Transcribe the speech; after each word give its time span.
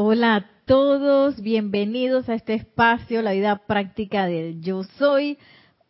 Hola 0.00 0.36
a 0.36 0.46
todos, 0.64 1.42
bienvenidos 1.42 2.28
a 2.28 2.34
este 2.34 2.54
espacio, 2.54 3.20
la 3.20 3.32
vida 3.32 3.66
práctica 3.66 4.26
del 4.26 4.60
yo 4.60 4.84
soy. 4.84 5.38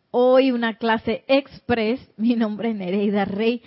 Hoy 0.09 0.49
una 0.49 0.77
clase 0.77 1.23
express, 1.27 1.99
mi 2.17 2.33
nombre 2.33 2.71
es 2.71 2.75
Nereida 2.75 3.25
Rey, 3.25 3.61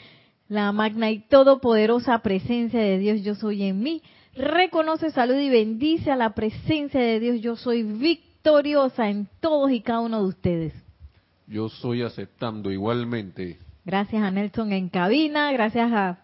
la 0.48 0.72
magna 0.72 1.12
y 1.12 1.20
todopoderosa 1.20 2.18
presencia 2.22 2.80
de 2.80 2.98
Dios 2.98 3.22
yo 3.22 3.36
soy 3.36 3.62
en 3.62 3.84
mí. 3.84 4.02
Reconoce, 4.34 5.12
salud 5.12 5.36
y 5.36 5.48
bendice 5.48 6.10
a 6.10 6.16
la 6.16 6.34
presencia 6.34 7.00
de 7.00 7.20
Dios 7.20 7.40
yo 7.40 7.54
soy 7.54 7.84
victoriosa 7.84 9.10
en 9.10 9.28
todos 9.38 9.70
y 9.70 9.80
cada 9.80 10.00
uno 10.00 10.22
de 10.22 10.28
ustedes. 10.28 10.74
Yo 11.46 11.68
soy 11.68 12.02
aceptando 12.02 12.72
igualmente. 12.72 13.58
Gracias 13.84 14.20
a 14.20 14.32
Nelson 14.32 14.72
en 14.72 14.88
cabina, 14.88 15.52
gracias 15.52 15.92
a, 15.92 16.18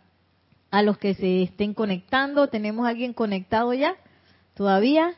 a 0.72 0.82
los 0.82 0.98
que 0.98 1.14
se 1.14 1.44
estén 1.44 1.72
conectando. 1.72 2.48
¿Tenemos 2.48 2.84
alguien 2.84 3.12
conectado 3.12 3.72
ya? 3.74 3.94
¿Todavía? 4.58 5.14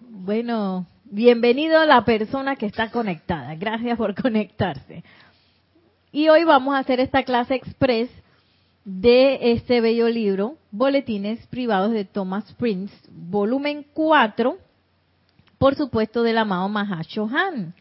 Bueno, 0.00 0.86
bienvenido 1.04 1.78
a 1.78 1.86
la 1.86 2.04
persona 2.04 2.56
que 2.56 2.66
está 2.66 2.90
conectada. 2.90 3.54
Gracias 3.54 3.96
por 3.96 4.20
conectarse. 4.20 5.04
Y 6.10 6.28
hoy 6.30 6.42
vamos 6.42 6.74
a 6.74 6.80
hacer 6.80 6.98
esta 6.98 7.22
clase 7.22 7.54
express 7.54 8.10
de 8.84 9.52
este 9.52 9.80
bello 9.80 10.08
libro, 10.08 10.56
Boletines 10.72 11.46
Privados 11.46 11.92
de 11.92 12.04
Thomas 12.04 12.52
Prince, 12.54 12.92
volumen 13.08 13.86
4, 13.94 14.58
por 15.56 15.76
supuesto 15.76 16.24
del 16.24 16.38
amado 16.38 16.68
Mahashohan. 16.68 17.72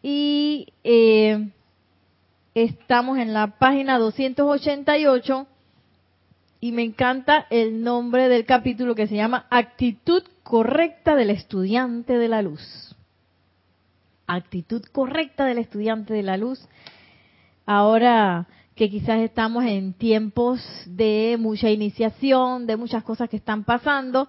Y 0.00 0.68
eh, 0.84 1.50
estamos 2.54 3.18
en 3.18 3.32
la 3.32 3.58
página 3.58 3.98
288 3.98 5.48
y 6.62 6.70
me 6.70 6.84
encanta 6.84 7.48
el 7.50 7.82
nombre 7.82 8.28
del 8.28 8.46
capítulo 8.46 8.94
que 8.94 9.08
se 9.08 9.16
llama 9.16 9.46
Actitud 9.50 10.22
correcta 10.44 11.16
del 11.16 11.30
estudiante 11.30 12.16
de 12.16 12.28
la 12.28 12.40
luz. 12.40 12.94
Actitud 14.28 14.80
correcta 14.92 15.44
del 15.44 15.58
estudiante 15.58 16.14
de 16.14 16.22
la 16.22 16.36
luz. 16.36 16.64
Ahora 17.66 18.46
que 18.76 18.88
quizás 18.88 19.18
estamos 19.22 19.64
en 19.64 19.92
tiempos 19.92 20.62
de 20.86 21.36
mucha 21.36 21.68
iniciación, 21.68 22.68
de 22.68 22.76
muchas 22.76 23.02
cosas 23.02 23.28
que 23.28 23.38
están 23.38 23.64
pasando. 23.64 24.28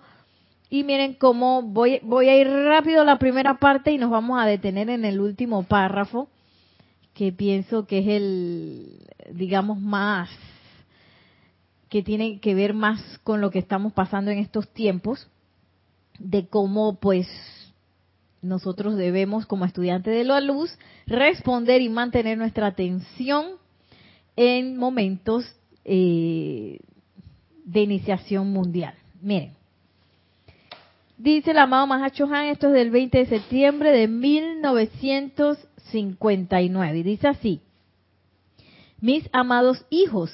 Y 0.71 0.83
miren 0.83 1.13
cómo 1.13 1.61
voy, 1.61 1.99
voy 2.01 2.29
a 2.29 2.35
ir 2.35 2.47
rápido 2.49 3.01
a 3.01 3.05
la 3.05 3.19
primera 3.19 3.59
parte 3.59 3.91
y 3.91 3.99
nos 3.99 4.09
vamos 4.09 4.41
a 4.41 4.47
detener 4.47 4.89
en 4.89 5.05
el 5.05 5.21
último 5.21 5.61
párrafo, 5.61 6.29
que 7.13 7.31
pienso 7.31 7.85
que 7.85 7.99
es 7.99 8.07
el, 8.07 9.05
digamos, 9.35 9.79
más 9.79 10.31
que 11.93 12.01
tiene 12.01 12.39
que 12.39 12.55
ver 12.55 12.73
más 12.73 12.99
con 13.23 13.39
lo 13.39 13.51
que 13.51 13.59
estamos 13.59 13.93
pasando 13.93 14.31
en 14.31 14.39
estos 14.39 14.67
tiempos, 14.69 15.29
de 16.17 16.47
cómo 16.47 16.95
pues 16.95 17.27
nosotros 18.41 18.95
debemos 18.95 19.45
como 19.45 19.65
estudiantes 19.65 20.11
de 20.11 20.23
la 20.23 20.41
luz 20.41 20.75
responder 21.05 21.83
y 21.83 21.89
mantener 21.89 22.39
nuestra 22.39 22.65
atención 22.65 23.45
en 24.35 24.75
momentos 24.75 25.45
eh, 25.85 26.79
de 27.63 27.81
iniciación 27.81 28.51
mundial. 28.51 28.95
Miren, 29.21 29.53
dice 31.19 31.51
el 31.51 31.59
amado 31.59 31.85
Mahacho 31.85 32.25
Han, 32.25 32.47
esto 32.47 32.69
es 32.69 32.73
del 32.73 32.89
20 32.89 33.19
de 33.19 33.27
septiembre 33.27 33.91
de 33.91 34.07
1959, 34.07 36.97
y 36.97 37.03
dice 37.03 37.27
así, 37.27 37.61
mis 38.99 39.29
amados 39.31 39.85
hijos, 39.91 40.31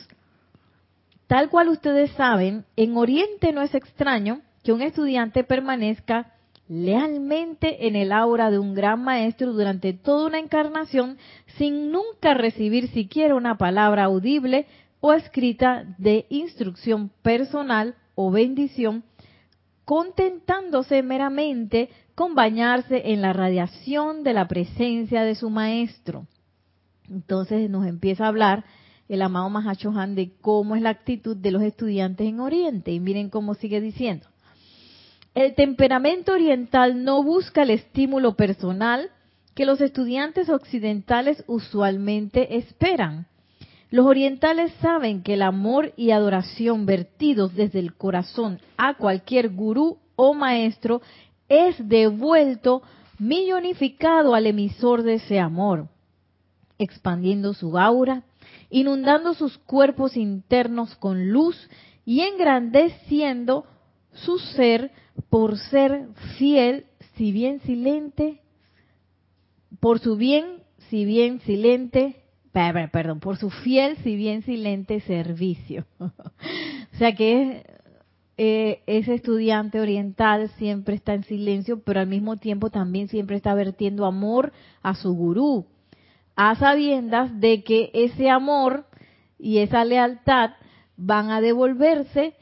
Tal 1.30 1.52
cual 1.52 1.70
ustedes 1.70 2.10
saben, 2.14 2.66
en 2.76 2.98
Oriente 2.98 3.54
no 3.54 3.62
es 3.62 3.76
extraño 3.76 4.42
que 4.64 4.74
un 4.74 4.82
estudiante 4.82 5.44
permanezca 5.44 6.34
lealmente 6.68 7.86
en 7.86 7.96
el 7.96 8.12
aura 8.12 8.50
de 8.50 8.58
un 8.58 8.74
gran 8.74 9.04
maestro 9.04 9.54
durante 9.54 9.94
toda 9.94 10.26
una 10.26 10.40
encarnación 10.40 11.20
sin 11.60 11.92
nunca 11.92 12.34
recibir 12.34 12.88
siquiera 12.88 13.36
una 13.36 13.60
palabra 13.60 14.06
audible 14.06 14.66
o 15.02 15.14
escrita 15.14 15.86
de 16.00 16.26
instrucción 16.30 17.12
personal 17.22 17.94
o 18.16 18.32
bendición, 18.32 19.04
contentándose 19.86 21.04
meramente 21.04 21.92
con 22.16 22.34
bañarse 22.34 23.12
en 23.12 23.22
la 23.22 23.34
radiación 23.34 24.24
de 24.24 24.34
la 24.34 24.48
presencia 24.48 25.22
de 25.22 25.36
su 25.36 25.52
maestro. 25.52 26.26
Entonces 27.08 27.70
nos 27.70 27.86
empieza 27.86 28.26
a 28.26 28.30
hablar 28.30 28.66
el 29.10 29.24
amado 29.24 29.50
Mahacho 29.50 29.92
Han 29.92 30.16
de 30.16 30.32
cómo 30.40 30.76
es 30.76 30.82
la 30.82 30.92
actitud 30.92 31.36
de 31.36 31.52
los 31.52 31.64
estudiantes 31.64 32.28
en 32.28 32.40
Oriente. 32.40 32.92
Y 32.92 33.00
miren 33.00 33.30
cómo 33.30 33.56
sigue 33.56 33.82
diciendo. 33.82 34.28
El 35.34 35.56
temperamento 35.56 36.34
oriental 36.34 37.04
no 37.04 37.24
busca 37.24 37.64
el 37.64 37.72
estímulo 37.72 38.36
personal 38.36 39.10
que 39.56 39.66
los 39.66 39.82
estudiantes 39.82 40.50
occidentales 40.50 41.44
usualmente 41.48 42.58
esperan. 42.58 43.28
Los 43.90 44.06
orientales 44.06 44.72
saben 44.82 45.24
que 45.24 45.34
el 45.34 45.42
amor 45.42 45.94
y 45.98 46.12
adoración 46.12 46.86
vertidos 46.86 47.56
desde 47.56 47.80
el 47.80 47.96
corazón 47.96 48.60
a 48.78 48.94
cualquier 48.94 49.50
gurú 49.50 49.98
o 50.16 50.36
maestro 50.36 51.02
es 51.48 51.76
devuelto 51.88 52.84
millonificado 53.18 54.36
al 54.36 54.46
emisor 54.46 55.02
de 55.02 55.16
ese 55.16 55.40
amor, 55.40 55.88
expandiendo 56.78 57.54
su 57.54 57.78
aura, 57.78 58.24
inundando 58.70 59.34
sus 59.34 59.58
cuerpos 59.58 60.16
internos 60.18 60.96
con 60.96 61.30
luz 61.30 61.70
y 62.06 62.22
engrandeciendo 62.22 63.66
su 64.14 64.40
ser 64.40 64.92
por 65.30 65.58
ser 65.58 66.08
fiel, 66.38 66.86
si 67.16 67.32
bien 67.32 67.60
silente, 67.62 68.42
por 69.80 70.00
su 70.00 70.16
bien, 70.16 70.64
si 70.90 71.06
bien 71.06 71.40
silente, 71.42 72.24
perdón, 72.52 73.20
por 73.20 73.38
su 73.38 73.50
fiel, 73.50 73.98
si 73.98 74.16
bien 74.16 74.42
silente 74.44 75.02
servicio. 75.02 75.86
o 76.00 76.98
sea 76.98 77.16
que 77.16 77.64
eh, 78.38 78.82
ese 78.88 79.16
estudiante 79.16 79.80
oriental 79.80 80.50
siempre 80.58 80.96
está 80.96 81.14
en 81.14 81.24
silencio, 81.24 81.82
pero 81.84 82.00
al 82.00 82.08
mismo 82.08 82.38
tiempo 82.38 82.70
también 82.70 83.08
siempre 83.08 83.36
está 83.36 83.54
vertiendo 83.54 84.06
amor 84.06 84.54
a 84.82 84.96
su 84.96 85.14
gurú, 85.14 85.68
a 86.42 86.56
sabiendas 86.56 87.38
de 87.42 87.66
que 87.66 87.92
ese 87.94 88.30
amor 88.30 88.86
y 89.38 89.58
esa 89.58 89.84
lealtad 89.84 90.52
van 90.96 91.32
a 91.32 91.42
devolverse 91.42 92.34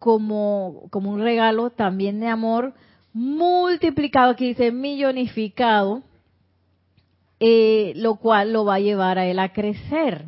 como, 0.00 0.88
como 0.90 1.12
un 1.12 1.20
regalo 1.20 1.70
también 1.70 2.18
de 2.18 2.26
amor 2.26 2.74
multiplicado, 3.12 4.32
aquí 4.32 4.48
dice 4.48 4.72
millonificado, 4.72 6.02
eh, 7.38 7.92
lo 7.94 8.16
cual 8.16 8.52
lo 8.52 8.64
va 8.64 8.74
a 8.74 8.80
llevar 8.80 9.20
a 9.20 9.26
él 9.26 9.38
a 9.38 9.52
crecer. 9.52 10.24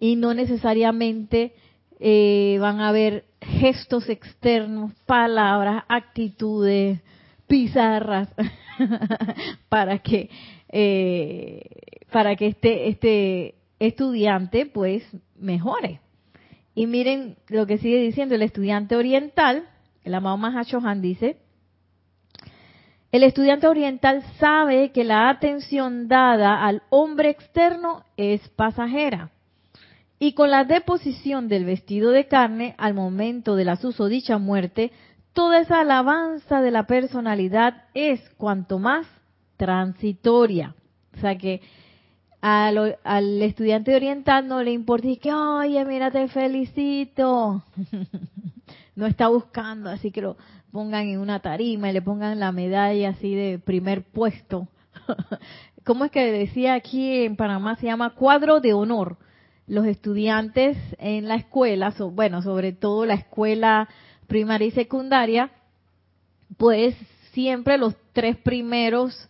Y 0.00 0.16
no 0.16 0.34
necesariamente 0.34 1.54
eh, 2.00 2.58
van 2.60 2.80
a 2.80 2.88
haber 2.88 3.26
gestos 3.40 4.08
externos, 4.08 4.92
palabras, 5.06 5.84
actitudes, 5.86 7.00
pizarras, 7.46 8.28
para 9.68 10.00
que 10.00 10.28
eh, 10.68 11.60
para 12.12 12.36
que 12.36 12.46
este, 12.48 12.88
este 12.88 13.54
estudiante 13.78 14.66
pues 14.66 15.02
mejore. 15.36 16.00
Y 16.74 16.86
miren 16.86 17.36
lo 17.48 17.66
que 17.66 17.78
sigue 17.78 17.98
diciendo 17.98 18.34
el 18.34 18.42
estudiante 18.42 18.96
oriental, 18.96 19.68
el 20.04 20.14
amado 20.14 20.36
Mahashohan 20.36 21.02
dice, 21.02 21.36
el 23.10 23.24
estudiante 23.24 23.66
oriental 23.66 24.22
sabe 24.38 24.90
que 24.90 25.04
la 25.04 25.28
atención 25.28 26.08
dada 26.08 26.64
al 26.64 26.82
hombre 26.88 27.28
externo 27.28 28.04
es 28.16 28.40
pasajera. 28.50 29.30
Y 30.18 30.32
con 30.32 30.50
la 30.50 30.64
deposición 30.64 31.48
del 31.48 31.64
vestido 31.64 32.10
de 32.10 32.26
carne 32.26 32.74
al 32.78 32.94
momento 32.94 33.54
de 33.54 33.66
la 33.66 33.76
susodicha 33.76 34.38
muerte, 34.38 34.92
toda 35.34 35.58
esa 35.58 35.80
alabanza 35.80 36.62
de 36.62 36.70
la 36.70 36.86
personalidad 36.86 37.84
es 37.92 38.20
cuanto 38.38 38.78
más 38.78 39.06
transitoria. 39.58 40.74
O 41.14 41.20
sea 41.20 41.36
que 41.36 41.60
al, 42.42 43.40
estudiante 43.40 43.94
oriental 43.94 44.48
no 44.48 44.62
le 44.62 44.72
importa 44.72 45.06
y 45.06 45.16
que, 45.16 45.32
oye, 45.32 45.84
mira, 45.84 46.10
te 46.10 46.26
felicito. 46.28 47.62
no 48.96 49.06
está 49.06 49.28
buscando, 49.28 49.88
así 49.88 50.10
que 50.10 50.20
lo 50.20 50.36
pongan 50.72 51.08
en 51.08 51.20
una 51.20 51.40
tarima 51.40 51.88
y 51.88 51.92
le 51.92 52.02
pongan 52.02 52.40
la 52.40 52.50
medalla 52.50 53.10
así 53.10 53.34
de 53.34 53.60
primer 53.60 54.02
puesto. 54.02 54.66
¿Cómo 55.84 56.04
es 56.04 56.10
que 56.10 56.32
decía 56.32 56.74
aquí 56.74 57.24
en 57.24 57.36
Panamá? 57.36 57.76
Se 57.76 57.86
llama 57.86 58.14
cuadro 58.14 58.60
de 58.60 58.72
honor. 58.72 59.18
Los 59.68 59.86
estudiantes 59.86 60.76
en 60.98 61.28
la 61.28 61.36
escuela, 61.36 61.94
bueno, 62.12 62.42
sobre 62.42 62.72
todo 62.72 63.06
la 63.06 63.14
escuela 63.14 63.88
primaria 64.26 64.66
y 64.66 64.72
secundaria, 64.72 65.50
pues 66.56 66.96
siempre 67.32 67.78
los 67.78 67.94
tres 68.12 68.36
primeros 68.38 69.28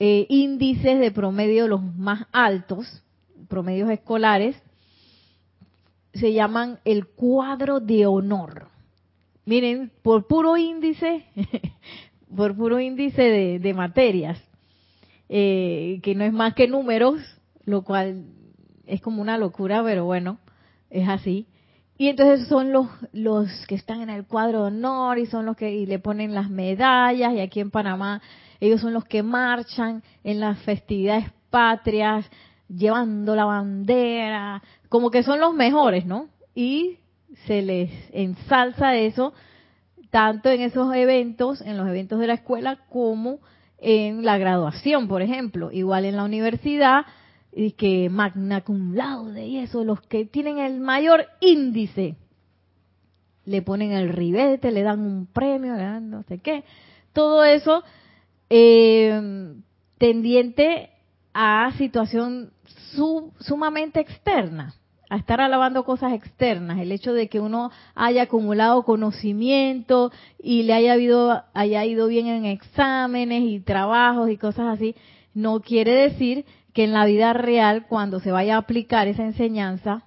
eh, 0.00 0.26
índices 0.28 1.00
de 1.00 1.10
promedio 1.10 1.66
los 1.66 1.82
más 1.82 2.26
altos, 2.32 3.02
promedios 3.48 3.90
escolares, 3.90 4.56
se 6.14 6.32
llaman 6.32 6.78
el 6.84 7.06
cuadro 7.06 7.80
de 7.80 8.06
honor. 8.06 8.68
miren, 9.44 9.90
por 10.02 10.26
puro 10.26 10.56
índice, 10.56 11.24
por 12.36 12.56
puro 12.56 12.80
índice 12.80 13.58
de, 13.58 13.74
materias, 13.74 14.38
eh, 15.28 16.00
que 16.02 16.14
no 16.14 16.24
es 16.24 16.32
más 16.32 16.54
que 16.54 16.68
números, 16.68 17.20
lo 17.64 17.82
cual 17.82 18.24
es 18.86 19.00
como 19.00 19.22
una 19.22 19.38
locura, 19.38 19.82
pero 19.82 20.04
bueno, 20.04 20.38
es 20.90 21.08
así. 21.08 21.46
Y 21.96 22.08
entonces 22.08 22.46
son 22.46 22.72
los, 22.72 22.86
los 23.12 23.48
que 23.66 23.74
están 23.74 24.02
en 24.02 24.10
el 24.10 24.24
cuadro 24.24 24.60
de 24.62 24.68
honor 24.68 25.18
y 25.18 25.26
son 25.26 25.46
los 25.46 25.56
que 25.56 25.74
y 25.74 25.86
le 25.86 25.98
ponen 25.98 26.34
las 26.34 26.48
medallas 26.48 27.34
y 27.34 27.40
aquí 27.40 27.58
en 27.58 27.70
Panamá 27.70 28.22
ellos 28.60 28.80
son 28.80 28.92
los 28.92 29.04
que 29.04 29.22
marchan 29.22 30.02
en 30.24 30.40
las 30.40 30.58
festividades 30.60 31.26
patrias, 31.50 32.28
llevando 32.68 33.34
la 33.34 33.44
bandera, 33.44 34.62
como 34.88 35.10
que 35.10 35.22
son 35.22 35.40
los 35.40 35.54
mejores, 35.54 36.06
¿no? 36.06 36.28
Y 36.54 36.98
se 37.46 37.62
les 37.62 37.90
ensalza 38.12 38.96
eso 38.96 39.32
tanto 40.10 40.48
en 40.50 40.62
esos 40.62 40.94
eventos, 40.94 41.60
en 41.60 41.76
los 41.76 41.88
eventos 41.88 42.18
de 42.18 42.26
la 42.26 42.34
escuela, 42.34 42.78
como 42.88 43.40
en 43.78 44.24
la 44.24 44.38
graduación, 44.38 45.06
por 45.06 45.22
ejemplo. 45.22 45.70
Igual 45.70 46.04
en 46.04 46.16
la 46.16 46.24
universidad, 46.24 47.04
y 47.52 47.72
que 47.72 48.08
magna 48.10 48.60
cum 48.60 48.94
laude 48.94 49.46
y 49.46 49.58
eso, 49.58 49.84
los 49.84 50.00
que 50.02 50.26
tienen 50.26 50.58
el 50.58 50.80
mayor 50.80 51.26
índice, 51.40 52.16
le 53.44 53.62
ponen 53.62 53.92
el 53.92 54.10
ribete, 54.10 54.70
le 54.70 54.82
dan 54.82 55.00
un 55.00 55.26
premio, 55.26 55.74
le 55.74 55.82
dan 55.82 56.10
no 56.10 56.22
sé 56.24 56.38
qué. 56.38 56.64
Todo 57.12 57.44
eso 57.44 57.82
eh, 58.50 59.54
tendiente 59.98 60.90
a 61.34 61.72
situación 61.78 62.52
sumamente 63.40 64.00
externa, 64.00 64.74
a 65.10 65.16
estar 65.16 65.40
alabando 65.40 65.84
cosas 65.84 66.12
externas, 66.12 66.78
el 66.78 66.92
hecho 66.92 67.12
de 67.12 67.28
que 67.28 67.40
uno 67.40 67.70
haya 67.94 68.22
acumulado 68.24 68.82
conocimiento 68.82 70.12
y 70.42 70.64
le 70.64 70.74
haya, 70.74 70.94
habido, 70.94 71.44
haya 71.54 71.84
ido 71.84 72.08
bien 72.08 72.26
en 72.26 72.44
exámenes 72.44 73.42
y 73.44 73.60
trabajos 73.60 74.30
y 74.30 74.36
cosas 74.36 74.66
así, 74.74 74.94
no 75.34 75.60
quiere 75.60 75.92
decir 75.92 76.44
que 76.74 76.84
en 76.84 76.92
la 76.92 77.06
vida 77.06 77.32
real, 77.32 77.86
cuando 77.86 78.20
se 78.20 78.32
vaya 78.32 78.56
a 78.56 78.58
aplicar 78.58 79.08
esa 79.08 79.24
enseñanza 79.24 80.04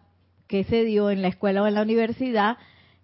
que 0.48 0.64
se 0.66 0.84
dio 0.84 1.10
en 1.10 1.22
la 1.22 1.30
escuela 1.30 1.64
o 1.64 1.68
en 1.68 1.76
la 1.76 1.82
universidad, 1.82 2.58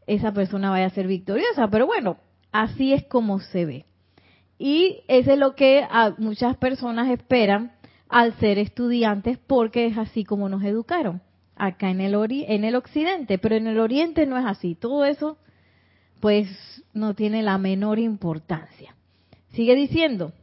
esa 0.06 0.34
persona 0.34 0.70
vaya 0.70 0.86
a 0.88 0.92
ser 0.92 1.08
victoriosa. 1.08 1.70
Pero 1.70 1.86
bueno, 1.88 2.18
así 2.52 2.94
es 2.94 3.06
como 3.06 3.40
se 3.40 3.66
ve. 3.66 3.87
Y 4.60 5.02
eso 5.08 5.32
es 5.32 5.38
lo 5.38 5.56
que 5.56 5.86
muchas 6.18 6.58
personas 6.58 7.10
esperan 7.10 7.74
al 8.10 8.34
ser 8.40 8.58
estudiantes 8.58 9.38
porque 9.38 9.86
es 9.86 9.98
así 9.98 10.24
como 10.24 10.50
nos 10.50 10.64
educaron 10.64 11.22
acá 11.56 11.90
en 11.90 12.02
el, 12.02 12.16
en 12.48 12.64
el 12.64 12.76
occidente, 12.76 13.38
pero 13.38 13.56
en 13.56 13.68
el 13.68 13.80
oriente 13.80 14.26
no 14.26 14.38
es 14.38 14.46
así. 14.46 14.76
Todo 14.76 15.06
eso 15.06 15.38
pues 16.20 16.48
no 16.94 17.14
tiene 17.14 17.44
la 17.44 17.58
menor 17.58 18.00
importancia. 18.00 18.96
Sigue 19.52 19.76
diciendo, 19.76 20.34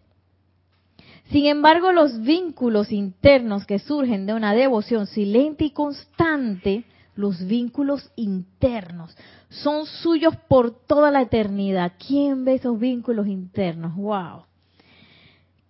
sin 1.31 1.46
embargo, 1.46 1.93
los 1.93 2.20
vínculos 2.20 2.93
internos 2.93 3.66
que 3.66 3.78
surgen 3.78 4.26
de 4.26 4.34
una 4.34 4.55
devoción 4.55 5.06
silente 5.06 5.64
y 5.64 5.70
constante, 5.70 6.84
los 7.16 7.46
vínculos 7.46 8.11
internos, 8.16 9.16
son 9.62 9.86
suyos 9.86 10.34
por 10.48 10.72
toda 10.86 11.10
la 11.10 11.22
eternidad. 11.22 11.92
¿Quién 12.04 12.44
ve 12.44 12.54
esos 12.54 12.78
vínculos 12.78 13.26
internos? 13.26 13.94
¡Wow! 13.96 14.44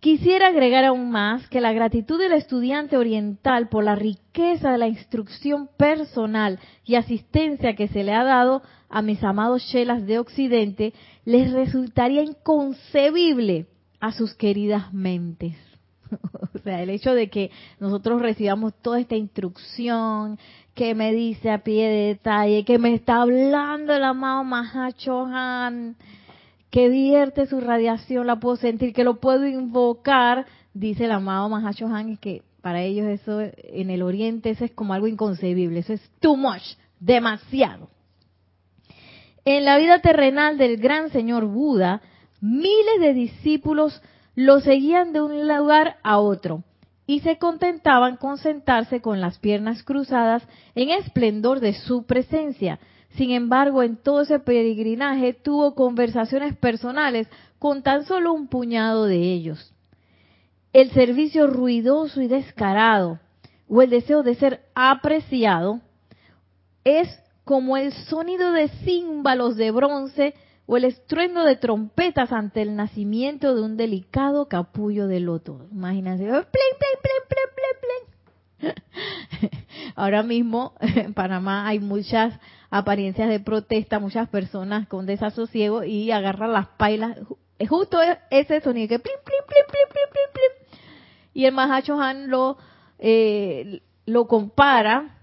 Quisiera 0.00 0.48
agregar 0.48 0.84
aún 0.84 1.10
más 1.10 1.48
que 1.48 1.62
la 1.62 1.72
gratitud 1.72 2.18
del 2.18 2.32
estudiante 2.32 2.98
oriental 2.98 3.70
por 3.70 3.84
la 3.84 3.94
riqueza 3.94 4.72
de 4.72 4.78
la 4.78 4.86
instrucción 4.86 5.68
personal 5.78 6.60
y 6.84 6.96
asistencia 6.96 7.74
que 7.74 7.88
se 7.88 8.04
le 8.04 8.12
ha 8.12 8.22
dado 8.22 8.62
a 8.90 9.00
mis 9.00 9.24
amados 9.24 9.62
shelas 9.62 10.06
de 10.06 10.18
Occidente 10.18 10.92
les 11.24 11.50
resultaría 11.52 12.22
inconcebible 12.22 13.66
a 13.98 14.12
sus 14.12 14.34
queridas 14.34 14.92
mentes. 14.92 15.56
o 16.54 16.58
sea, 16.58 16.82
el 16.82 16.90
hecho 16.90 17.14
de 17.14 17.28
que 17.28 17.50
nosotros 17.80 18.20
recibamos 18.20 18.74
toda 18.82 19.00
esta 19.00 19.16
instrucción 19.16 20.38
que 20.74 20.94
me 20.94 21.12
dice 21.12 21.50
a 21.50 21.62
pie 21.62 21.88
de 21.88 22.06
detalle, 22.08 22.64
que 22.64 22.78
me 22.78 22.94
está 22.94 23.22
hablando 23.22 23.94
el 23.94 24.04
amado 24.04 24.44
Mahachohan, 24.44 25.96
que 26.70 26.88
vierte 26.88 27.46
su 27.46 27.60
radiación, 27.60 28.26
la 28.26 28.40
puedo 28.40 28.56
sentir, 28.56 28.92
que 28.92 29.04
lo 29.04 29.20
puedo 29.20 29.46
invocar, 29.46 30.46
dice 30.72 31.04
el 31.04 31.12
amado 31.12 31.48
Mahachohan, 31.48 32.10
y 32.10 32.16
que 32.16 32.42
para 32.60 32.82
ellos 32.82 33.06
eso 33.06 33.40
en 33.40 33.90
el 33.90 34.02
oriente 34.02 34.50
eso 34.50 34.64
es 34.64 34.72
como 34.72 34.94
algo 34.94 35.06
inconcebible, 35.06 35.80
eso 35.80 35.92
es 35.92 36.10
too 36.18 36.36
much, 36.36 36.62
demasiado. 36.98 37.88
En 39.44 39.64
la 39.64 39.76
vida 39.76 40.00
terrenal 40.00 40.56
del 40.56 40.78
gran 40.78 41.10
señor 41.10 41.44
Buda, 41.44 42.00
miles 42.40 43.00
de 43.00 43.12
discípulos 43.12 44.02
lo 44.34 44.60
seguían 44.60 45.12
de 45.12 45.22
un 45.22 45.46
lugar 45.46 45.96
a 46.02 46.18
otro 46.18 46.64
y 47.06 47.20
se 47.20 47.38
contentaban 47.38 48.16
con 48.16 48.38
sentarse 48.38 49.00
con 49.00 49.20
las 49.20 49.38
piernas 49.38 49.82
cruzadas 49.82 50.42
en 50.74 50.90
esplendor 50.90 51.60
de 51.60 51.74
su 51.74 52.04
presencia. 52.04 52.78
Sin 53.16 53.30
embargo, 53.30 53.82
en 53.82 53.96
todo 53.96 54.22
ese 54.22 54.38
peregrinaje 54.40 55.34
tuvo 55.34 55.74
conversaciones 55.74 56.56
personales 56.56 57.28
con 57.58 57.82
tan 57.82 58.04
solo 58.06 58.32
un 58.32 58.48
puñado 58.48 59.06
de 59.06 59.16
ellos. 59.16 59.72
El 60.72 60.90
servicio 60.90 61.46
ruidoso 61.46 62.20
y 62.20 62.26
descarado 62.26 63.20
o 63.68 63.82
el 63.82 63.90
deseo 63.90 64.22
de 64.22 64.34
ser 64.34 64.62
apreciado 64.74 65.80
es 66.82 67.08
como 67.44 67.76
el 67.76 67.92
sonido 67.92 68.52
de 68.52 68.68
címbalos 68.68 69.56
de 69.56 69.70
bronce 69.70 70.34
o 70.66 70.76
el 70.76 70.84
estruendo 70.84 71.44
de 71.44 71.56
trompetas 71.56 72.32
ante 72.32 72.62
el 72.62 72.74
nacimiento 72.76 73.54
de 73.54 73.62
un 73.62 73.76
delicado 73.76 74.48
capullo 74.48 75.06
de 75.06 75.20
loto. 75.20 75.66
Imagínense, 75.70 76.26
Ahora 79.94 80.22
mismo 80.22 80.74
en 80.80 81.12
Panamá 81.14 81.66
hay 81.66 81.80
muchas 81.80 82.38
apariencias 82.70 83.28
de 83.28 83.40
protesta, 83.40 83.98
muchas 83.98 84.28
personas 84.28 84.88
con 84.88 85.06
desasosiego 85.06 85.84
y 85.84 86.10
agarran 86.10 86.52
las 86.52 86.68
pailas, 86.68 87.18
justo 87.68 87.98
ese 88.30 88.60
sonido 88.60 88.88
que 88.88 88.98
plim, 88.98 89.16
plim, 89.24 89.44
plim, 89.46 89.66
plim, 89.66 89.88
plim, 89.90 90.10
plim, 90.10 90.32
plim. 90.32 90.80
Y 91.34 91.44
el 91.46 91.52
Mahacho 91.52 92.00
Han 92.00 92.30
lo, 92.30 92.56
eh, 92.98 93.82
lo 94.06 94.26
compara 94.26 95.18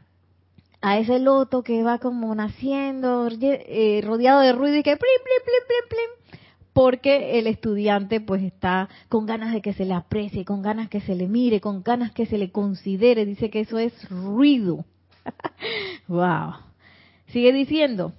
a 0.81 0.97
ese 0.97 1.19
loto 1.19 1.63
que 1.63 1.83
va 1.83 1.99
como 1.99 2.33
naciendo, 2.33 3.27
eh, 3.29 4.01
rodeado 4.03 4.41
de 4.41 4.51
ruido 4.51 4.77
y 4.77 4.83
que 4.83 4.97
plim, 4.97 5.21
plim, 5.23 5.43
plim, 5.45 5.67
plim, 5.67 5.89
plim, 5.89 6.39
porque 6.73 7.37
el 7.37 7.47
estudiante 7.47 8.19
pues 8.19 8.41
está 8.41 8.89
con 9.07 9.25
ganas 9.25 9.53
de 9.53 9.61
que 9.61 9.73
se 9.73 9.85
le 9.85 9.93
aprecie, 9.93 10.43
con 10.43 10.61
ganas 10.61 10.89
que 10.89 11.01
se 11.01 11.15
le 11.15 11.27
mire, 11.27 11.61
con 11.61 11.83
ganas 11.83 12.11
que 12.11 12.25
se 12.25 12.37
le 12.37 12.51
considere, 12.51 13.25
dice 13.25 13.49
que 13.49 13.61
eso 13.61 13.77
es 13.77 14.09
ruido. 14.09 14.85
wow. 16.07 16.53
Sigue 17.27 17.53
diciendo, 17.53 18.13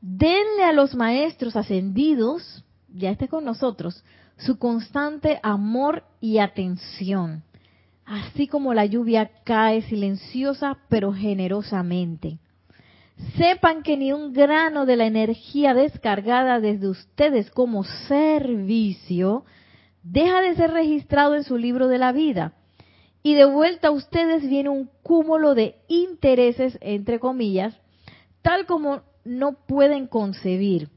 denle 0.00 0.64
a 0.64 0.72
los 0.72 0.94
maestros 0.96 1.54
ascendidos, 1.54 2.64
ya 2.88 3.10
esté 3.10 3.28
con 3.28 3.44
nosotros, 3.44 4.02
su 4.38 4.58
constante 4.58 5.38
amor 5.42 6.04
y 6.20 6.38
atención 6.38 7.44
así 8.08 8.48
como 8.48 8.72
la 8.72 8.86
lluvia 8.86 9.30
cae 9.44 9.82
silenciosa 9.82 10.78
pero 10.88 11.12
generosamente. 11.12 12.38
Sepan 13.36 13.82
que 13.82 13.96
ni 13.96 14.12
un 14.12 14.32
grano 14.32 14.86
de 14.86 14.96
la 14.96 15.06
energía 15.06 15.74
descargada 15.74 16.60
desde 16.60 16.88
ustedes 16.88 17.50
como 17.50 17.84
servicio 17.84 19.44
deja 20.02 20.40
de 20.40 20.54
ser 20.54 20.70
registrado 20.70 21.34
en 21.34 21.44
su 21.44 21.58
libro 21.58 21.88
de 21.88 21.98
la 21.98 22.12
vida. 22.12 22.52
Y 23.22 23.34
de 23.34 23.44
vuelta 23.44 23.88
a 23.88 23.92
ustedes 23.92 24.48
viene 24.48 24.68
un 24.68 24.88
cúmulo 25.02 25.54
de 25.54 25.74
intereses, 25.88 26.78
entre 26.80 27.18
comillas, 27.18 27.76
tal 28.40 28.64
como 28.66 29.02
no 29.24 29.52
pueden 29.66 30.06
concebir. 30.06 30.88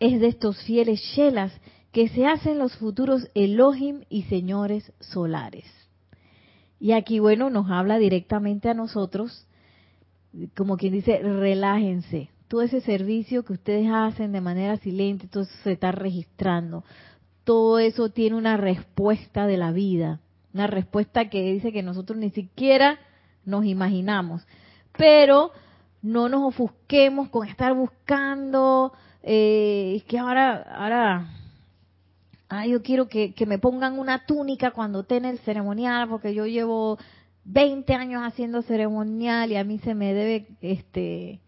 Es 0.00 0.20
de 0.20 0.28
estos 0.28 0.62
fieles 0.62 1.00
shelas 1.00 1.52
que 1.92 2.08
se 2.08 2.24
hacen 2.24 2.58
los 2.58 2.76
futuros 2.76 3.28
Elohim 3.34 4.04
y 4.08 4.22
señores 4.22 4.92
solares. 5.00 5.77
Y 6.80 6.92
aquí, 6.92 7.18
bueno, 7.18 7.50
nos 7.50 7.70
habla 7.70 7.98
directamente 7.98 8.68
a 8.68 8.74
nosotros, 8.74 9.46
como 10.56 10.76
quien 10.76 10.92
dice, 10.92 11.18
relájense. 11.18 12.30
Todo 12.46 12.62
ese 12.62 12.80
servicio 12.80 13.44
que 13.44 13.54
ustedes 13.54 13.88
hacen 13.92 14.32
de 14.32 14.40
manera 14.40 14.76
silente, 14.78 15.26
todo 15.26 15.42
eso 15.42 15.52
se 15.64 15.72
está 15.72 15.92
registrando. 15.92 16.84
Todo 17.44 17.78
eso 17.78 18.10
tiene 18.10 18.36
una 18.36 18.56
respuesta 18.56 19.46
de 19.46 19.56
la 19.56 19.72
vida, 19.72 20.20
una 20.54 20.66
respuesta 20.66 21.28
que 21.28 21.52
dice 21.52 21.72
que 21.72 21.82
nosotros 21.82 22.18
ni 22.18 22.30
siquiera 22.30 22.98
nos 23.44 23.64
imaginamos. 23.64 24.46
Pero 24.96 25.50
no 26.02 26.28
nos 26.28 26.42
ofusquemos 26.42 27.28
con 27.28 27.46
estar 27.48 27.74
buscando, 27.74 28.92
eh, 29.22 30.02
que 30.06 30.18
ahora, 30.18 30.62
ahora 30.62 31.28
ah, 32.48 32.66
yo 32.66 32.82
quiero 32.82 33.08
que, 33.08 33.34
me 33.46 33.58
pongan 33.58 33.98
una 33.98 34.26
túnica 34.26 34.70
cuando 34.70 35.00
esté 35.00 35.16
en 35.16 35.24
el 35.26 35.38
ceremonial, 35.40 36.08
porque 36.08 36.34
yo 36.34 36.46
llevo 36.46 36.98
20 37.44 37.94
años 37.94 38.22
haciendo 38.24 38.62
ceremonial 38.62 39.52
y 39.52 39.56
a 39.56 39.64
mí 39.64 39.78
se 39.78 39.94
me 39.94 40.14
debe, 40.14 40.48
este, 40.60 41.40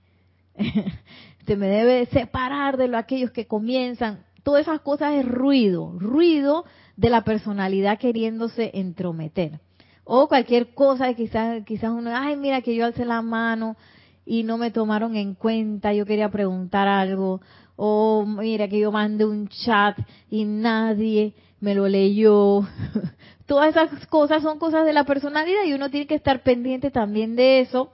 se 1.47 1.57
me 1.57 1.69
debe 1.69 2.07
separar 2.07 2.76
de 2.76 2.88
lo, 2.88 2.99
aquellos 2.99 3.30
que 3.30 3.47
comienzan. 3.47 4.25
Todas 4.42 4.62
esas 4.62 4.80
cosas 4.80 5.14
es 5.14 5.26
ruido, 5.26 5.95
ruido 5.99 6.64
de 6.97 7.11
la 7.11 7.25
personalidad 7.25 7.99
queriéndose 7.99 8.71
entrometer. 8.75 9.61
O 10.04 10.28
cualquier 10.28 10.75
cosa, 10.75 11.12
quizás, 11.14 11.62
quizás 11.64 11.90
uno, 11.90 12.11
ay, 12.14 12.37
mira 12.37 12.62
que 12.62 12.75
yo 12.75 12.85
alcé 12.85 13.04
la 13.04 13.23
mano 13.23 13.76
y 14.25 14.42
no 14.42 14.59
me 14.59 14.71
tomaron 14.71 15.16
en 15.16 15.35
cuenta, 15.35 15.92
yo 15.92 16.07
quería 16.07 16.30
preguntar 16.30 16.88
algo. 16.88 17.40
O 17.83 18.27
mira 18.27 18.69
que 18.69 18.79
yo 18.79 18.93
mandé 18.93 19.25
un 19.25 19.49
chat 19.49 19.97
y 20.29 20.45
nadie 20.45 21.33
me 21.61 21.75
lo 21.75 21.89
leyó. 21.89 22.61
Todas 23.47 23.71
esas 23.71 24.07
cosas 24.07 24.43
son 24.43 24.59
cosas 24.59 24.85
de 24.85 24.93
la 24.93 25.05
personalidad 25.05 25.65
y 25.65 25.73
uno 25.73 25.89
tiene 25.89 26.07
que 26.07 26.15
estar 26.15 26.43
pendiente 26.43 26.91
también 26.91 27.37
de 27.37 27.61
eso, 27.61 27.91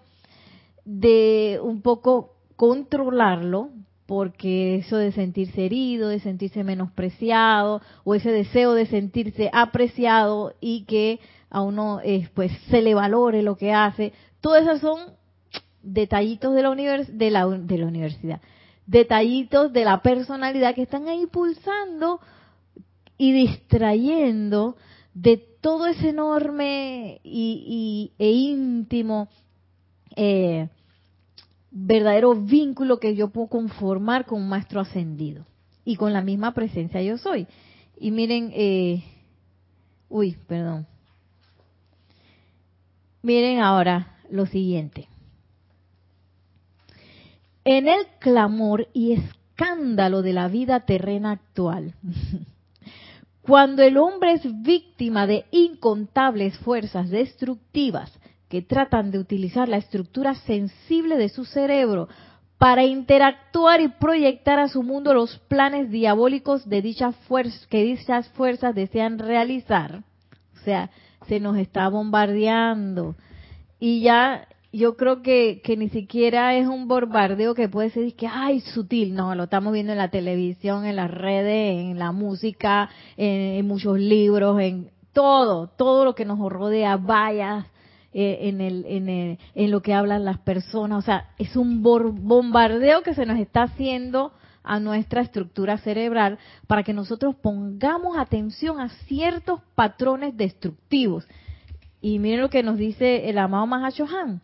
de 0.84 1.60
un 1.62 1.82
poco 1.82 2.32
controlarlo, 2.56 3.70
porque 4.06 4.74
eso 4.74 4.96
de 4.96 5.12
sentirse 5.12 5.66
herido, 5.66 6.08
de 6.08 6.18
sentirse 6.18 6.64
menospreciado, 6.64 7.80
o 8.02 8.16
ese 8.16 8.32
deseo 8.32 8.74
de 8.74 8.86
sentirse 8.86 9.50
apreciado 9.52 10.54
y 10.60 10.82
que 10.86 11.20
a 11.48 11.62
uno 11.62 12.00
eh, 12.02 12.28
pues 12.34 12.50
se 12.70 12.82
le 12.82 12.94
valore 12.94 13.44
lo 13.44 13.56
que 13.56 13.72
hace, 13.72 14.12
todas 14.40 14.64
esas 14.64 14.80
son 14.80 14.98
detallitos 15.80 16.56
de 16.56 16.62
la, 16.62 16.74
de 16.74 17.30
la, 17.30 17.46
de 17.46 17.78
la 17.78 17.86
universidad, 17.86 18.40
detallitos 18.86 19.72
de 19.72 19.84
la 19.84 20.00
personalidad 20.00 20.74
que 20.74 20.82
están 20.82 21.08
ahí 21.08 21.26
pulsando 21.26 22.20
y 23.18 23.32
distrayendo 23.32 24.76
de 25.14 25.38
todo 25.60 25.86
ese 25.86 26.10
enorme 26.10 27.20
y, 27.24 28.12
e 28.18 28.30
íntimo 28.30 29.28
eh, 30.14 30.68
verdadero 31.70 32.34
vínculo 32.34 33.00
que 33.00 33.16
yo 33.16 33.28
puedo 33.28 33.48
conformar 33.48 34.26
con 34.26 34.48
maestro 34.48 34.80
ascendido 34.80 35.44
y 35.84 35.96
con 35.96 36.12
la 36.12 36.22
misma 36.22 36.54
presencia 36.54 37.02
yo 37.02 37.18
soy. 37.18 37.46
Y 37.98 38.10
miren, 38.10 38.50
eh, 38.54 39.02
uy, 40.08 40.36
perdón. 40.46 40.86
Miren 43.22 43.60
ahora 43.60 44.16
lo 44.30 44.46
siguiente. 44.46 45.08
En 47.68 47.88
el 47.88 48.06
clamor 48.20 48.86
y 48.92 49.14
escándalo 49.14 50.22
de 50.22 50.32
la 50.32 50.46
vida 50.46 50.86
terrena 50.86 51.32
actual, 51.32 51.94
Cuando 53.42 53.82
el 53.82 53.96
hombre 53.96 54.34
es 54.34 54.62
víctima 54.62 55.26
de 55.26 55.46
incontables 55.50 56.56
fuerzas 56.58 57.10
destructivas 57.10 58.12
que 58.48 58.62
tratan 58.62 59.10
de 59.10 59.18
utilizar 59.18 59.68
la 59.68 59.78
estructura 59.78 60.34
sensible 60.34 61.16
de 61.16 61.28
su 61.28 61.44
cerebro 61.44 62.08
para 62.58 62.84
interactuar 62.84 63.80
y 63.80 63.88
proyectar 63.88 64.60
a 64.60 64.68
su 64.68 64.84
mundo 64.84 65.12
los 65.12 65.38
planes 65.48 65.90
diabólicos 65.90 66.68
de 66.68 66.82
dichas 66.82 67.16
fuerzas 67.28 67.66
que 67.66 67.82
dichas 67.82 68.28
fuerzas 68.30 68.76
desean 68.76 69.18
realizar, 69.18 70.02
o 70.54 70.64
sea, 70.64 70.90
se 71.28 71.38
nos 71.40 71.56
está 71.56 71.88
bombardeando. 71.88 73.16
Y 73.78 74.02
ya 74.02 74.46
yo 74.76 74.96
creo 74.96 75.22
que, 75.22 75.60
que 75.64 75.76
ni 75.76 75.88
siquiera 75.88 76.54
es 76.56 76.66
un 76.66 76.88
bombardeo 76.88 77.54
que 77.54 77.68
puede 77.68 77.90
ser 77.90 78.14
que, 78.14 78.26
ay, 78.26 78.60
sutil. 78.60 79.14
No, 79.14 79.34
lo 79.34 79.44
estamos 79.44 79.72
viendo 79.72 79.92
en 79.92 79.98
la 79.98 80.10
televisión, 80.10 80.84
en 80.84 80.96
las 80.96 81.10
redes, 81.10 81.78
en 81.78 81.98
la 81.98 82.12
música, 82.12 82.90
en, 83.16 83.66
muchos 83.66 83.98
libros, 83.98 84.60
en 84.60 84.90
todo, 85.12 85.68
todo 85.68 86.04
lo 86.04 86.14
que 86.14 86.24
nos 86.24 86.38
rodea, 86.38 86.96
vaya 86.96 87.68
eh, 88.12 88.38
en, 88.42 88.60
el, 88.60 88.84
en, 88.86 89.08
el, 89.08 89.38
en 89.54 89.70
lo 89.70 89.80
que 89.80 89.94
hablan 89.94 90.24
las 90.24 90.38
personas. 90.38 90.98
O 90.98 91.02
sea, 91.02 91.30
es 91.38 91.56
un 91.56 91.82
bombardeo 91.82 93.02
que 93.02 93.14
se 93.14 93.24
nos 93.24 93.38
está 93.38 93.62
haciendo 93.62 94.32
a 94.62 94.80
nuestra 94.80 95.22
estructura 95.22 95.78
cerebral 95.78 96.38
para 96.66 96.82
que 96.82 96.92
nosotros 96.92 97.36
pongamos 97.36 98.18
atención 98.18 98.80
a 98.80 98.88
ciertos 99.06 99.60
patrones 99.74 100.36
destructivos. 100.36 101.26
Y 102.00 102.18
miren 102.18 102.40
lo 102.40 102.50
que 102.50 102.62
nos 102.62 102.76
dice 102.76 103.30
el 103.30 103.38
amado 103.38 103.66
Mahashohan 103.66 104.42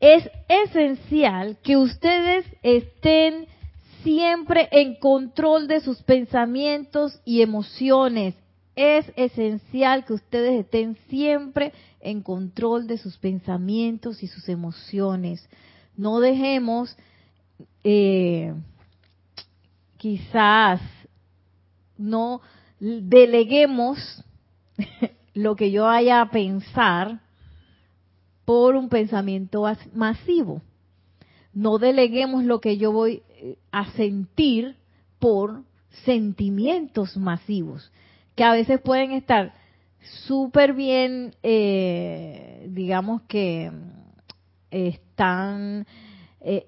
es 0.00 0.28
esencial 0.48 1.58
que 1.62 1.76
ustedes 1.76 2.46
estén 2.62 3.46
siempre 4.02 4.68
en 4.72 4.94
control 4.94 5.68
de 5.68 5.80
sus 5.80 6.02
pensamientos 6.02 7.20
y 7.26 7.42
emociones. 7.42 8.34
Es 8.74 9.12
esencial 9.14 10.06
que 10.06 10.14
ustedes 10.14 10.64
estén 10.64 10.96
siempre 11.08 11.74
en 12.00 12.22
control 12.22 12.86
de 12.86 12.96
sus 12.96 13.18
pensamientos 13.18 14.22
y 14.22 14.26
sus 14.26 14.48
emociones. 14.48 15.46
No 15.96 16.18
dejemos, 16.20 16.96
eh, 17.84 18.54
quizás, 19.98 20.80
no 21.98 22.40
deleguemos 22.78 24.24
lo 25.34 25.56
que 25.56 25.70
yo 25.70 25.86
haya 25.86 26.22
a 26.22 26.30
pensar 26.30 27.20
por 28.50 28.74
un 28.74 28.88
pensamiento 28.88 29.62
masivo. 29.94 30.60
No 31.54 31.78
deleguemos 31.78 32.42
lo 32.42 32.60
que 32.60 32.78
yo 32.78 32.90
voy 32.90 33.22
eh, 33.36 33.58
a 33.70 33.92
sentir 33.92 34.74
por 35.20 35.62
sentimientos 36.04 37.16
masivos, 37.16 37.92
que 38.34 38.42
a 38.42 38.52
veces 38.52 38.80
pueden 38.80 39.12
estar 39.12 39.54
súper 40.26 40.72
bien, 40.72 41.36
eh, 41.44 42.66
digamos 42.70 43.22
que 43.28 43.70
están, 44.72 45.86
eh, 46.40 46.66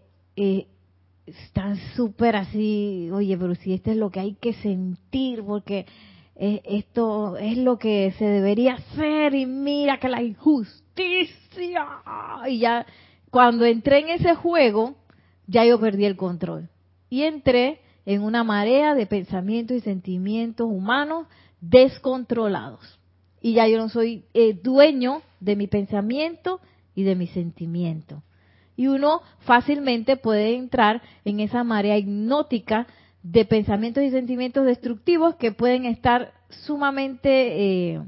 están 1.26 1.78
súper 1.96 2.36
así, 2.36 3.10
oye, 3.12 3.36
pero 3.36 3.56
si 3.56 3.74
esto 3.74 3.90
es 3.90 3.96
lo 3.96 4.08
que 4.08 4.20
hay 4.20 4.34
que 4.34 4.52
sentir, 4.52 5.42
porque 5.42 5.86
esto 6.36 7.36
es 7.38 7.58
lo 7.58 7.76
que 7.76 8.14
se 8.18 8.24
debería 8.24 8.74
hacer 8.74 9.34
y 9.34 9.46
mira 9.46 9.98
que 9.98 10.08
la 10.08 10.22
injusticia 10.22 11.41
y 12.49 12.59
ya 12.59 12.87
cuando 13.30 13.64
entré 13.64 14.00
en 14.00 14.09
ese 14.11 14.35
juego 14.35 14.97
ya 15.47 15.64
yo 15.64 15.78
perdí 15.78 16.04
el 16.04 16.16
control. 16.16 16.68
Y 17.11 17.23
entré 17.23 17.80
en 18.06 18.23
una 18.23 18.44
marea 18.44 18.94
de 18.94 19.06
pensamientos 19.06 19.76
y 19.76 19.80
sentimientos 19.80 20.66
humanos 20.68 21.26
descontrolados. 21.61 22.99
Y 23.40 23.54
ya 23.54 23.66
yo 23.68 23.78
no 23.78 23.88
soy 23.88 24.25
eh, 24.35 24.54
dueño 24.54 25.23
de 25.40 25.56
mi 25.56 25.66
pensamiento 25.66 26.61
y 26.94 27.02
de 27.02 27.16
mi 27.16 27.26
sentimiento. 27.26 28.23
Y 28.76 28.87
uno 28.87 29.21
fácilmente 29.40 30.16
puede 30.16 30.54
entrar 30.56 31.02
en 31.25 31.40
esa 31.40 31.64
marea 31.64 31.99
hipnótica 31.99 32.87
de 33.23 33.44
pensamientos 33.44 34.02
y 34.02 34.11
sentimientos 34.11 34.64
destructivos 34.64 35.37
que 35.37 35.52
pueden 35.52 35.85
estar 35.85 36.32
sumamente, 36.49 37.92
eh, 37.92 38.02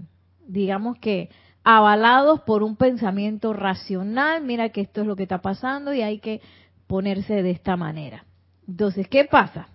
digamos 0.46 0.98
que, 0.98 1.30
avalados 1.64 2.42
por 2.42 2.62
un 2.62 2.76
pensamiento 2.76 3.52
racional, 3.54 4.44
mira 4.44 4.68
que 4.68 4.82
esto 4.82 5.00
es 5.00 5.06
lo 5.06 5.16
que 5.16 5.22
está 5.24 5.40
pasando 5.40 5.94
y 5.94 6.02
hay 6.02 6.18
que 6.18 6.42
ponerse 6.86 7.42
de 7.42 7.50
esta 7.50 7.76
manera. 7.76 8.26
Entonces, 8.68 9.08
¿qué 9.08 9.24
pasa? 9.24 9.68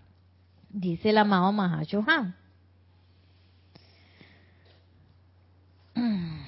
Dice 0.69 1.09
el 1.09 1.17
amado 1.17 1.51
Mahashohan. 1.51 2.35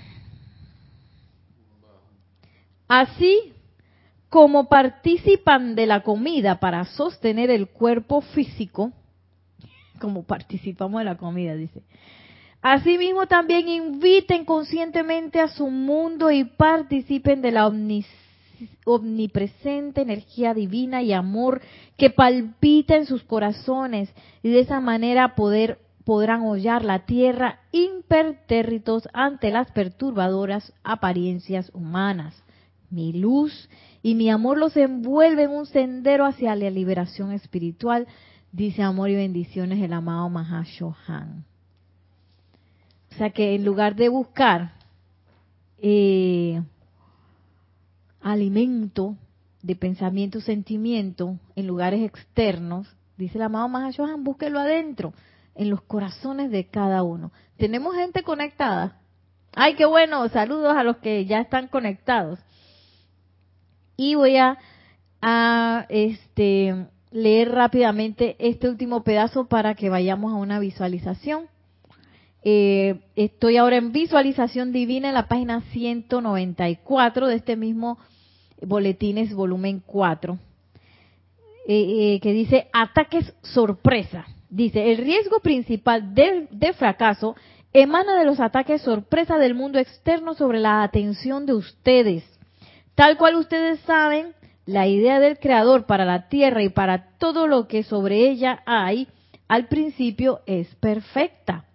Así 2.88 3.54
como 4.30 4.70
participan 4.70 5.76
de 5.76 5.88
la 5.88 6.04
comida 6.04 6.60
para 6.60 6.86
sostener 6.86 7.50
el 7.50 7.68
cuerpo 7.68 8.22
físico, 8.22 8.94
como 10.00 10.24
participamos 10.24 11.02
de 11.02 11.06
la 11.06 11.18
comida, 11.18 11.56
dice. 11.56 11.82
Asimismo 12.62 13.26
también 13.26 13.68
inviten 13.68 14.46
conscientemente 14.46 15.40
a 15.40 15.48
su 15.48 15.68
mundo 15.68 16.30
y 16.30 16.44
participen 16.44 17.42
de 17.42 17.52
la 17.52 17.72
omnipresente 18.86 20.02
energía 20.02 20.54
divina 20.54 21.02
y 21.02 21.12
amor 21.12 21.62
que 21.98 22.12
palpita 22.12 22.96
en 22.96 23.08
sus 23.08 23.24
corazones 23.24 24.14
y 24.44 24.50
de 24.50 24.60
esa 24.60 24.80
manera 24.80 25.34
poder 25.34 25.80
podrán 26.06 26.42
hollar 26.42 26.86
la 26.86 27.06
tierra 27.06 27.62
impertérritos 27.72 29.10
ante 29.12 29.50
las 29.50 29.72
perturbadoras 29.72 30.72
apariencias 30.84 31.72
humanas. 31.74 32.44
Mi 32.92 33.12
luz 33.12 33.70
y 34.04 34.14
mi 34.14 34.30
amor 34.30 34.60
los 34.60 34.78
envuelve 34.78 35.44
en 35.44 35.52
un 35.52 35.66
sendero 35.66 36.26
hacia 36.26 36.56
la 36.56 36.70
liberación 36.70 37.32
espiritual, 37.32 38.08
dice 38.52 38.84
amor 38.84 39.10
y 39.10 39.16
bendiciones 39.16 39.82
el 39.82 39.94
amado 39.94 40.30
Mahashohan. 40.30 41.46
O 43.12 43.18
sea 43.18 43.30
que 43.32 43.56
en 43.56 43.66
lugar 43.66 43.96
de 43.96 44.10
buscar 44.10 44.74
eh, 45.78 46.62
alimento 48.22 49.18
de 49.62 49.76
pensamiento, 49.76 50.42
sentimiento 50.42 51.38
en 51.56 51.68
lugares 51.68 52.02
externos, 52.04 52.88
dice 53.18 53.38
el 53.38 53.44
amado 53.44 53.68
Mahashohan, 53.70 54.24
búsquelo 54.24 54.60
adentro, 54.60 55.14
en 55.56 55.70
los 55.70 55.82
corazones 55.82 56.50
de 56.50 56.66
cada 56.68 57.04
uno. 57.04 57.32
¿Tenemos 57.58 57.96
gente 57.96 58.24
conectada? 58.24 59.00
Ay, 59.54 59.76
qué 59.76 59.86
bueno, 59.86 60.28
saludos 60.30 60.76
a 60.76 60.84
los 60.84 60.98
que 60.98 61.26
ya 61.26 61.42
están 61.42 61.68
conectados 61.68 62.40
y 63.98 64.16
voy 64.16 64.38
a 64.38 64.58
a 65.22 65.86
este 65.90 66.88
leer 67.12 67.52
rápidamente 67.52 68.36
este 68.40 68.70
último 68.70 69.04
pedazo 69.04 69.46
para 69.46 69.76
que 69.76 69.90
vayamos 69.90 70.34
a 70.34 70.38
una 70.38 70.60
visualización. 70.60 71.48
Eh, 72.44 73.00
estoy 73.16 73.58
ahora 73.58 73.78
en 73.78 73.92
visualización 73.92 74.72
divina 74.72 75.10
en 75.10 75.14
la 75.14 75.28
página 75.28 75.62
194 75.72 77.28
de 77.28 77.36
este 77.36 77.56
mismo 77.56 78.00
boletines 78.62 79.34
volumen 79.34 79.82
4, 79.86 80.40
eh, 81.68 82.16
eh, 82.16 82.20
que 82.20 82.34
dice 82.34 82.68
ataques 82.74 83.34
sorpresa. 83.42 84.26
Dice, 84.50 84.92
el 84.92 84.98
riesgo 84.98 85.40
principal 85.40 86.14
de, 86.14 86.48
de 86.52 86.74
fracaso 86.74 87.36
emana 87.74 88.18
de 88.18 88.26
los 88.26 88.40
ataques 88.40 88.82
sorpresa 88.82 89.38
del 89.38 89.54
mundo 89.54 89.80
externo 89.80 90.34
sobre 90.34 90.60
la 90.60 90.84
atención 90.84 91.46
de 91.46 91.54
ustedes. 91.54 92.24
Tal 92.96 93.18
cual 93.18 93.36
ustedes 93.36 93.80
saben, 93.82 94.34
la 94.66 94.88
idea 94.88 95.20
del 95.20 95.40
Creador 95.40 95.86
para 95.86 96.06
la 96.06 96.28
Tierra 96.28 96.64
y 96.64 96.70
para 96.70 97.18
todo 97.18 97.48
lo 97.48 97.68
que 97.68 97.84
sobre 97.84 98.30
ella 98.30 98.62
hay, 98.66 99.08
al 99.48 99.68
principio 99.68 100.42
es 100.46 100.68
perfecta. 100.76 101.66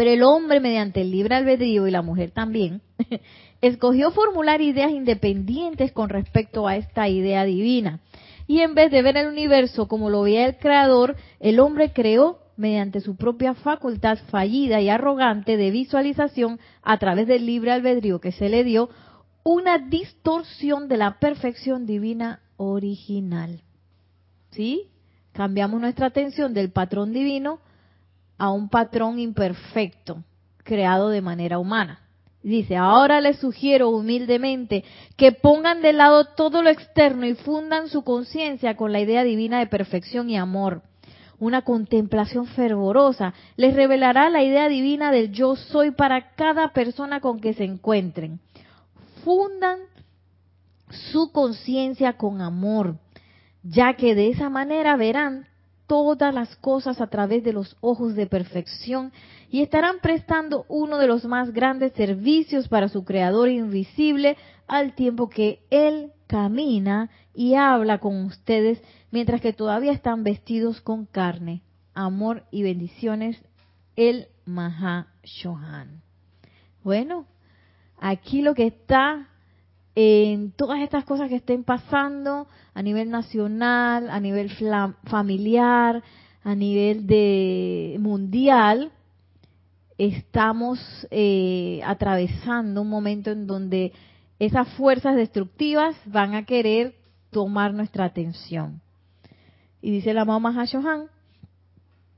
Pero 0.00 0.12
el 0.12 0.22
hombre, 0.22 0.60
mediante 0.60 1.02
el 1.02 1.10
libre 1.10 1.34
albedrío 1.34 1.86
y 1.86 1.90
la 1.90 2.00
mujer 2.00 2.30
también, 2.30 2.80
escogió 3.60 4.12
formular 4.12 4.62
ideas 4.62 4.92
independientes 4.92 5.92
con 5.92 6.08
respecto 6.08 6.66
a 6.66 6.76
esta 6.76 7.06
idea 7.10 7.44
divina. 7.44 8.00
Y 8.46 8.60
en 8.60 8.72
vez 8.72 8.90
de 8.90 9.02
ver 9.02 9.18
el 9.18 9.28
universo 9.28 9.88
como 9.88 10.08
lo 10.08 10.22
veía 10.22 10.46
el 10.46 10.56
Creador, 10.56 11.16
el 11.38 11.60
hombre 11.60 11.92
creó 11.92 12.38
mediante 12.56 13.02
su 13.02 13.16
propia 13.16 13.52
facultad 13.52 14.16
fallida 14.30 14.80
y 14.80 14.88
arrogante 14.88 15.58
de 15.58 15.70
visualización 15.70 16.60
a 16.82 16.96
través 16.96 17.26
del 17.26 17.44
libre 17.44 17.70
albedrío 17.70 18.22
que 18.22 18.32
se 18.32 18.48
le 18.48 18.64
dio, 18.64 18.88
una 19.42 19.76
distorsión 19.76 20.88
de 20.88 20.96
la 20.96 21.18
perfección 21.18 21.84
divina 21.84 22.40
original. 22.56 23.60
¿Sí? 24.52 24.84
Cambiamos 25.32 25.78
nuestra 25.78 26.06
atención 26.06 26.54
del 26.54 26.70
patrón 26.70 27.12
divino 27.12 27.60
a 28.40 28.50
un 28.50 28.68
patrón 28.68 29.20
imperfecto, 29.20 30.24
creado 30.64 31.10
de 31.10 31.20
manera 31.20 31.58
humana. 31.58 32.00
Dice, 32.42 32.76
ahora 32.76 33.20
les 33.20 33.38
sugiero 33.38 33.90
humildemente 33.90 34.82
que 35.16 35.30
pongan 35.30 35.82
de 35.82 35.92
lado 35.92 36.24
todo 36.24 36.62
lo 36.62 36.70
externo 36.70 37.26
y 37.26 37.34
fundan 37.34 37.88
su 37.88 38.02
conciencia 38.02 38.76
con 38.76 38.92
la 38.92 39.00
idea 39.00 39.22
divina 39.22 39.58
de 39.58 39.66
perfección 39.66 40.30
y 40.30 40.36
amor. 40.36 40.82
Una 41.38 41.62
contemplación 41.62 42.46
fervorosa 42.46 43.34
les 43.56 43.74
revelará 43.74 44.28
la 44.30 44.42
idea 44.42 44.68
divina 44.68 45.12
del 45.12 45.30
yo 45.30 45.54
soy 45.54 45.90
para 45.90 46.32
cada 46.32 46.72
persona 46.72 47.20
con 47.20 47.40
que 47.40 47.54
se 47.54 47.64
encuentren 47.64 48.40
fundan 49.24 49.78
su 51.12 51.30
conciencia 51.32 52.14
con 52.14 52.40
amor, 52.40 52.96
ya 53.62 53.94
que 53.94 54.14
de 54.14 54.30
esa 54.30 54.48
manera 54.48 54.96
verán 54.96 55.46
todas 55.90 56.32
las 56.32 56.54
cosas 56.58 57.00
a 57.00 57.08
través 57.08 57.42
de 57.42 57.52
los 57.52 57.76
ojos 57.80 58.14
de 58.14 58.28
perfección 58.28 59.10
y 59.50 59.60
estarán 59.60 59.96
prestando 60.00 60.64
uno 60.68 60.98
de 60.98 61.08
los 61.08 61.24
más 61.24 61.52
grandes 61.52 61.94
servicios 61.94 62.68
para 62.68 62.88
su 62.88 63.02
Creador 63.04 63.48
invisible 63.48 64.36
al 64.68 64.94
tiempo 64.94 65.28
que 65.28 65.64
Él 65.68 66.12
camina 66.28 67.10
y 67.34 67.54
habla 67.54 67.98
con 67.98 68.24
ustedes 68.24 68.80
mientras 69.10 69.40
que 69.40 69.52
todavía 69.52 69.90
están 69.90 70.22
vestidos 70.22 70.80
con 70.80 71.06
carne. 71.06 71.62
Amor 71.92 72.44
y 72.52 72.62
bendiciones, 72.62 73.42
el 73.96 74.28
Maha 74.44 75.08
Shohan. 75.24 76.02
Bueno, 76.84 77.26
Aquí 78.00 78.40
lo 78.40 78.54
que 78.54 78.66
está 78.66 79.28
en 79.94 80.52
todas 80.52 80.80
estas 80.80 81.04
cosas 81.04 81.28
que 81.28 81.36
estén 81.36 81.64
pasando 81.64 82.46
a 82.74 82.82
nivel 82.82 83.10
nacional, 83.10 84.08
a 84.10 84.20
nivel 84.20 84.50
familiar, 85.04 86.02
a 86.42 86.54
nivel 86.54 87.06
de 87.06 87.96
mundial, 88.00 88.92
estamos 89.98 90.78
eh, 91.10 91.80
atravesando 91.84 92.82
un 92.82 92.88
momento 92.88 93.30
en 93.30 93.46
donde 93.46 93.92
esas 94.38 94.68
fuerzas 94.70 95.16
destructivas 95.16 95.94
van 96.06 96.34
a 96.34 96.46
querer 96.46 96.94
tomar 97.30 97.74
nuestra 97.74 98.06
atención. 98.06 98.80
Y 99.82 99.90
dice 99.90 100.14
la 100.14 100.24
mamá 100.24 100.52
Hashohan, 100.52 101.08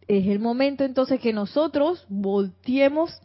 es 0.07 0.27
el 0.27 0.39
momento 0.39 0.85
entonces 0.85 1.21
que 1.21 1.33
nosotros 1.33 2.07
volteemos 2.09 3.21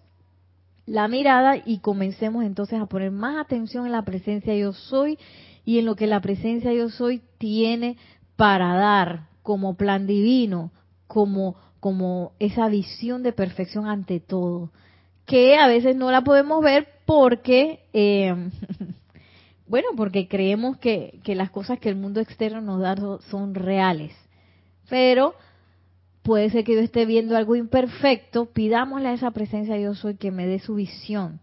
la 0.87 1.07
mirada 1.09 1.57
y 1.63 1.79
comencemos 1.79 2.45
entonces 2.45 2.79
a 2.79 2.87
poner 2.87 3.11
más 3.11 3.37
atención 3.37 3.85
en 3.85 3.91
la 3.91 4.03
presencia 4.03 4.55
yo 4.55 4.71
soy 4.73 5.19
y 5.65 5.79
en 5.79 5.85
lo 5.85 5.95
que 5.95 6.07
la 6.07 6.21
presencia 6.21 6.73
yo 6.73 6.89
soy 6.89 7.21
tiene 7.37 7.97
para 8.37 8.73
dar 8.73 9.27
como 9.43 9.75
plan 9.75 10.07
divino, 10.07 10.71
como, 11.05 11.55
como 11.81 12.31
esa 12.39 12.69
visión 12.69 13.21
de 13.21 13.33
perfección 13.33 13.85
ante 13.85 14.21
todo, 14.21 14.71
que 15.25 15.57
a 15.57 15.67
veces 15.67 15.95
no 15.95 16.09
la 16.09 16.23
podemos 16.23 16.63
ver 16.63 16.87
porque, 17.05 17.81
eh, 17.91 18.49
bueno, 19.67 19.89
porque 19.97 20.29
creemos 20.29 20.77
que, 20.77 21.19
que 21.23 21.35
las 21.35 21.49
cosas 21.49 21.79
que 21.79 21.89
el 21.89 21.95
mundo 21.97 22.21
externo 22.21 22.61
nos 22.61 22.79
da 22.79 22.95
son 23.29 23.55
reales, 23.55 24.13
pero 24.89 25.35
puede 26.27 26.49
ser 26.49 26.65
que 26.65 26.75
yo 26.75 26.81
esté 26.81 27.05
viendo 27.05 27.37
algo 27.37 27.55
imperfecto, 27.55 28.47
pidámosle 28.47 29.07
a 29.07 29.13
esa 29.13 29.31
presencia 29.31 29.79
yo 29.79 29.95
soy 29.95 30.17
que 30.17 30.29
me 30.29 30.45
dé 30.45 30.59
su 30.59 30.75
visión 30.75 31.39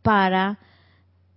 para 0.00 0.58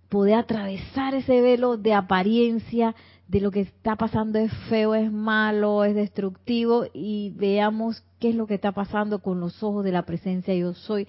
poder 0.08 0.36
atravesar 0.36 1.14
ese 1.14 1.42
velo 1.42 1.76
de 1.76 1.92
apariencia 1.92 2.94
de 3.28 3.40
lo 3.42 3.50
que 3.50 3.60
está 3.60 3.96
pasando 3.96 4.38
es 4.38 4.50
feo, 4.70 4.94
es 4.94 5.12
malo, 5.12 5.84
es 5.84 5.94
destructivo 5.94 6.86
y 6.94 7.34
veamos 7.36 8.02
qué 8.18 8.30
es 8.30 8.34
lo 8.34 8.46
que 8.46 8.54
está 8.54 8.72
pasando 8.72 9.18
con 9.18 9.40
los 9.40 9.62
ojos 9.62 9.84
de 9.84 9.92
la 9.92 10.06
presencia 10.06 10.54
yo 10.54 10.72
soy 10.72 11.06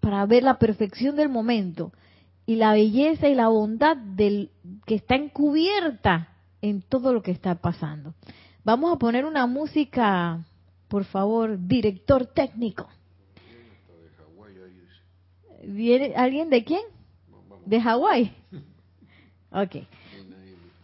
para 0.00 0.24
ver 0.24 0.42
la 0.42 0.58
perfección 0.58 1.16
del 1.16 1.28
momento 1.28 1.92
y 2.46 2.56
la 2.56 2.72
belleza 2.72 3.28
y 3.28 3.34
la 3.34 3.48
bondad 3.48 3.94
del 3.94 4.52
que 4.86 4.94
está 4.94 5.16
encubierta 5.16 6.28
en 6.62 6.80
todo 6.80 7.12
lo 7.12 7.22
que 7.22 7.30
está 7.30 7.56
pasando. 7.56 8.14
Vamos 8.64 8.90
a 8.90 8.98
poner 8.98 9.26
una 9.26 9.46
música 9.46 10.46
por 10.88 11.04
favor, 11.04 11.58
director 11.66 12.26
técnico. 12.26 12.88
¿Viene 15.62 16.14
alguien 16.16 16.48
de 16.48 16.64
quién? 16.64 16.82
¿De 17.66 17.80
Hawái? 17.80 18.34
Ok. 19.50 19.76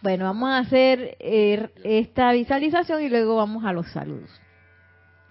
Bueno, 0.02 0.26
vamos 0.26 0.50
a 0.50 0.58
hacer 0.58 1.16
eh, 1.18 1.70
esta 1.82 2.30
visualización 2.32 3.02
y 3.02 3.08
luego 3.08 3.36
vamos 3.36 3.64
a 3.64 3.72
los 3.72 3.90
saludos. 3.90 4.30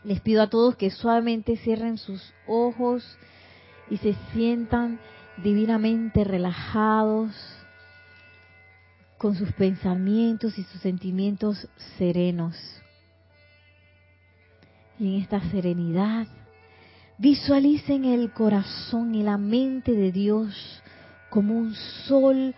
Les 0.04 0.20
pido 0.22 0.42
a 0.42 0.50
todos 0.50 0.76
que 0.76 0.90
suavemente 0.90 1.56
cierren 1.58 1.98
sus 1.98 2.34
ojos 2.48 3.18
y 3.90 3.98
se 3.98 4.16
sientan 4.34 5.00
divinamente 5.44 6.24
relajados 6.24 7.32
con 9.20 9.36
sus 9.36 9.52
pensamientos 9.54 10.58
y 10.58 10.64
sus 10.64 10.82
sentimientos 10.82 11.68
serenos 11.98 12.83
y 15.00 15.16
en 15.16 15.22
esta 15.22 15.42
serenidad 15.50 16.28
visualicen 17.18 18.06
el 18.06 18.32
corazón 18.32 19.16
y 19.16 19.24
la 19.24 19.38
mente 19.38 19.94
de 19.94 20.12
Dios 20.12 20.82
como 21.30 21.58
un 21.58 21.74
sol 22.08 22.54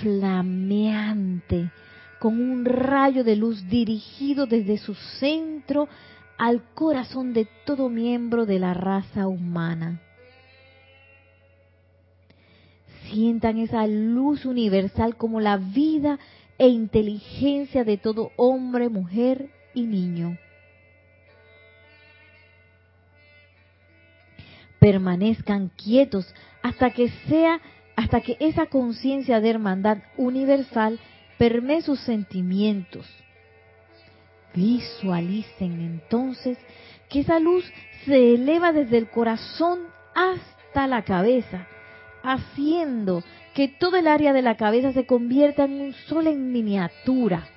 flameante, 0.00 1.70
con 2.18 2.40
un 2.40 2.64
rayo 2.64 3.24
de 3.24 3.36
luz 3.36 3.68
dirigido 3.68 4.46
desde 4.46 4.78
su 4.78 4.94
centro 4.94 5.88
al 6.36 6.62
corazón 6.74 7.32
de 7.32 7.48
todo 7.64 7.88
miembro 7.88 8.44
de 8.46 8.58
la 8.58 8.74
raza 8.74 9.26
humana. 9.26 10.00
Sientan 13.10 13.58
esa 13.58 13.86
luz 13.86 14.44
universal 14.44 15.16
como 15.16 15.40
la 15.40 15.56
vida 15.56 16.18
e 16.58 16.68
inteligencia 16.68 17.84
de 17.84 17.96
todo 17.96 18.32
hombre, 18.36 18.88
mujer 18.88 19.50
y 19.74 19.82
niño. 19.82 20.36
Permanezcan 24.78 25.70
quietos 25.76 26.32
hasta 26.62 26.90
que 26.90 27.10
sea 27.28 27.60
hasta 27.96 28.20
que 28.20 28.36
esa 28.38 28.66
conciencia 28.66 29.40
de 29.40 29.50
hermandad 29.50 29.98
universal 30.16 31.00
permee 31.36 31.82
sus 31.82 31.98
sentimientos. 32.00 33.06
Visualicen 34.54 35.80
entonces 35.80 36.58
que 37.08 37.20
esa 37.20 37.40
luz 37.40 37.64
se 38.04 38.34
eleva 38.34 38.72
desde 38.72 38.98
el 38.98 39.10
corazón 39.10 39.80
hasta 40.14 40.86
la 40.86 41.02
cabeza, 41.02 41.66
haciendo 42.22 43.24
que 43.54 43.68
todo 43.68 43.96
el 43.96 44.06
área 44.06 44.32
de 44.32 44.42
la 44.42 44.56
cabeza 44.56 44.92
se 44.92 45.06
convierta 45.06 45.64
en 45.64 45.80
un 45.80 45.92
sol 45.92 46.28
en 46.28 46.52
miniatura 46.52 47.48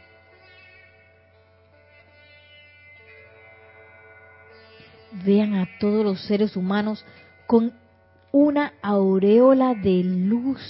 vean 5.24 5.56
a 5.56 5.68
todos 5.80 6.04
los 6.04 6.22
seres 6.22 6.56
humanos 6.56 7.06
con 7.48 7.74
una 8.32 8.74
aureola 8.82 9.76
de 9.76 10.04
luz 10.04 10.62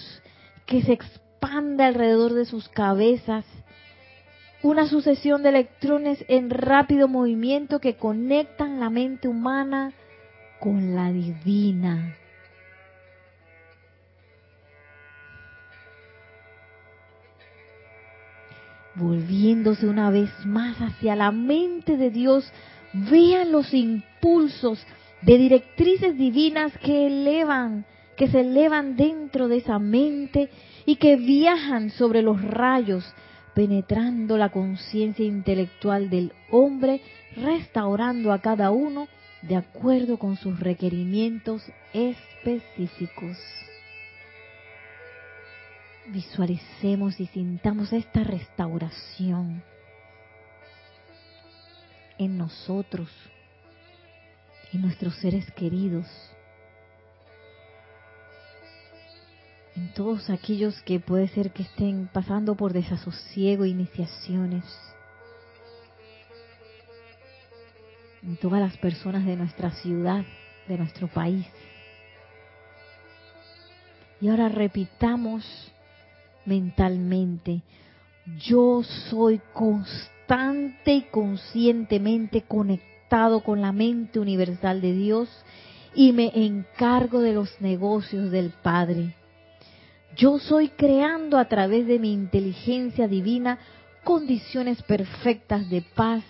que 0.66 0.82
se 0.82 0.94
expande 0.94 1.84
alrededor 1.84 2.34
de 2.34 2.46
sus 2.46 2.70
cabezas 2.70 3.46
una 4.64 4.88
sucesión 4.88 5.42
de 5.42 5.50
electrones 5.50 6.24
en 6.28 6.50
rápido 6.50 7.08
movimiento 7.08 7.80
que 7.80 7.96
conectan 7.96 8.80
la 8.80 8.90
mente 8.90 9.28
humana 9.28 9.92
con 10.60 10.94
la 10.94 11.12
divina. 11.12 12.16
Volviéndose 18.94 19.88
una 19.88 20.12
vez 20.12 20.30
más 20.46 20.78
hacia 20.78 21.16
la 21.16 21.32
mente 21.32 21.98
de 21.98 22.12
Dios, 22.12 22.52
vean 22.94 23.52
los 23.52 23.74
impulsos 23.74 24.86
de 25.22 25.38
directrices 25.38 26.18
divinas 26.18 26.78
que 26.80 27.08
elevan, 27.08 27.86
que 28.18 28.28
se 28.28 28.42
elevan 28.42 28.96
dentro 28.96 29.48
de 29.48 29.58
esa 29.58 29.80
mente 29.80 30.50
y 30.86 30.96
que 30.96 31.16
viajan 31.16 31.90
sobre 31.92 32.22
los 32.22 32.42
rayos, 32.42 33.06
penetrando 33.54 34.38
la 34.38 34.50
conciencia 34.50 35.26
intelectual 35.26 36.10
del 36.10 36.34
hombre, 36.50 37.02
restaurando 37.36 38.32
a 38.32 38.40
cada 38.40 38.72
uno 38.72 39.08
de 39.42 39.56
acuerdo 39.56 40.18
con 40.18 40.38
sus 40.38 40.60
requerimientos 40.60 41.64
específicos. 41.94 43.38
Visualicemos 46.08 47.20
y 47.20 47.28
sintamos 47.28 47.94
esta 47.94 48.24
restauración 48.24 49.64
en 52.22 52.38
nosotros, 52.38 53.10
en 54.72 54.84
nuestros 54.84 55.16
seres 55.16 55.50
queridos, 55.54 56.06
en 59.76 59.92
todos 59.96 60.30
aquellos 60.30 60.80
que 60.84 61.00
puede 61.00 61.28
ser 61.30 61.52
que 61.52 61.64
estén 61.64 62.08
pasando 62.14 62.54
por 62.54 62.74
desasosiego, 62.74 63.66
iniciaciones, 63.66 64.64
en 68.22 68.38
todas 68.38 68.62
las 68.62 68.78
personas 68.78 69.26
de 69.26 69.36
nuestra 69.36 69.72
ciudad, 69.72 70.24
de 70.68 70.78
nuestro 70.78 71.08
país. 71.08 71.48
Y 74.22 74.30
ahora 74.30 74.48
repitamos 74.48 75.44
mentalmente, 76.46 77.64
yo 78.38 78.84
soy 79.10 79.42
constante 79.56 80.21
y 80.86 81.02
conscientemente 81.12 82.44
conectado 82.44 83.42
con 83.42 83.60
la 83.60 83.74
mente 83.74 84.18
universal 84.18 84.80
de 84.80 84.94
Dios 84.94 85.30
y 85.94 86.14
me 86.14 86.32
encargo 86.34 87.20
de 87.20 87.34
los 87.34 87.60
negocios 87.60 88.32
del 88.32 88.52
Padre. 88.64 89.14
Yo 90.16 90.40
soy 90.40 90.70
creando 90.70 91.38
a 91.38 91.50
través 91.50 91.86
de 91.86 92.00
mi 92.00 92.14
inteligencia 92.14 93.10
divina 93.10 93.60
condiciones 94.06 94.82
perfectas 94.84 95.70
de 95.70 95.82
paz, 95.82 96.24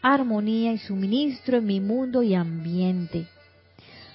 armonía 0.00 0.72
y 0.72 0.78
suministro 0.78 1.58
en 1.58 1.66
mi 1.66 1.80
mundo 1.80 2.22
y 2.22 2.34
ambiente. 2.34 3.26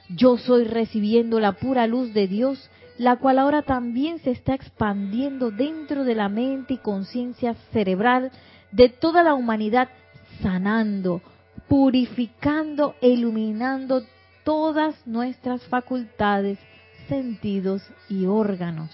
Yo 0.09 0.37
soy 0.37 0.63
recibiendo 0.63 1.39
la 1.39 1.51
pura 1.51 1.85
luz 1.85 2.11
de 2.11 2.27
Dios, 2.27 2.71
la 2.97 3.17
cual 3.17 3.37
ahora 3.37 3.61
también 3.61 4.17
se 4.17 4.31
está 4.31 4.55
expandiendo 4.55 5.51
dentro 5.51 6.05
de 6.05 6.15
la 6.15 6.27
mente 6.27 6.73
y 6.73 6.77
conciencia 6.77 7.53
cerebral 7.71 8.31
de 8.71 8.89
toda 8.89 9.23
la 9.23 9.33
humanidad, 9.33 9.89
sanando, 10.41 11.21
purificando 11.67 12.95
e 13.01 13.09
iluminando 13.09 14.03
todas 14.43 14.95
nuestras 15.05 15.63
facultades, 15.63 16.57
sentidos 17.07 17.81
y 18.09 18.25
órganos. 18.25 18.89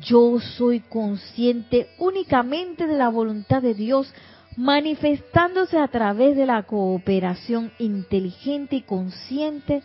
Yo 0.00 0.40
soy 0.40 0.80
consciente 0.80 1.88
únicamente 1.98 2.86
de 2.86 2.96
la 2.96 3.08
voluntad 3.08 3.60
de 3.60 3.74
Dios 3.74 4.12
manifestándose 4.56 5.78
a 5.78 5.88
través 5.88 6.36
de 6.36 6.46
la 6.46 6.62
cooperación 6.64 7.72
inteligente 7.78 8.76
y 8.76 8.82
consciente 8.82 9.82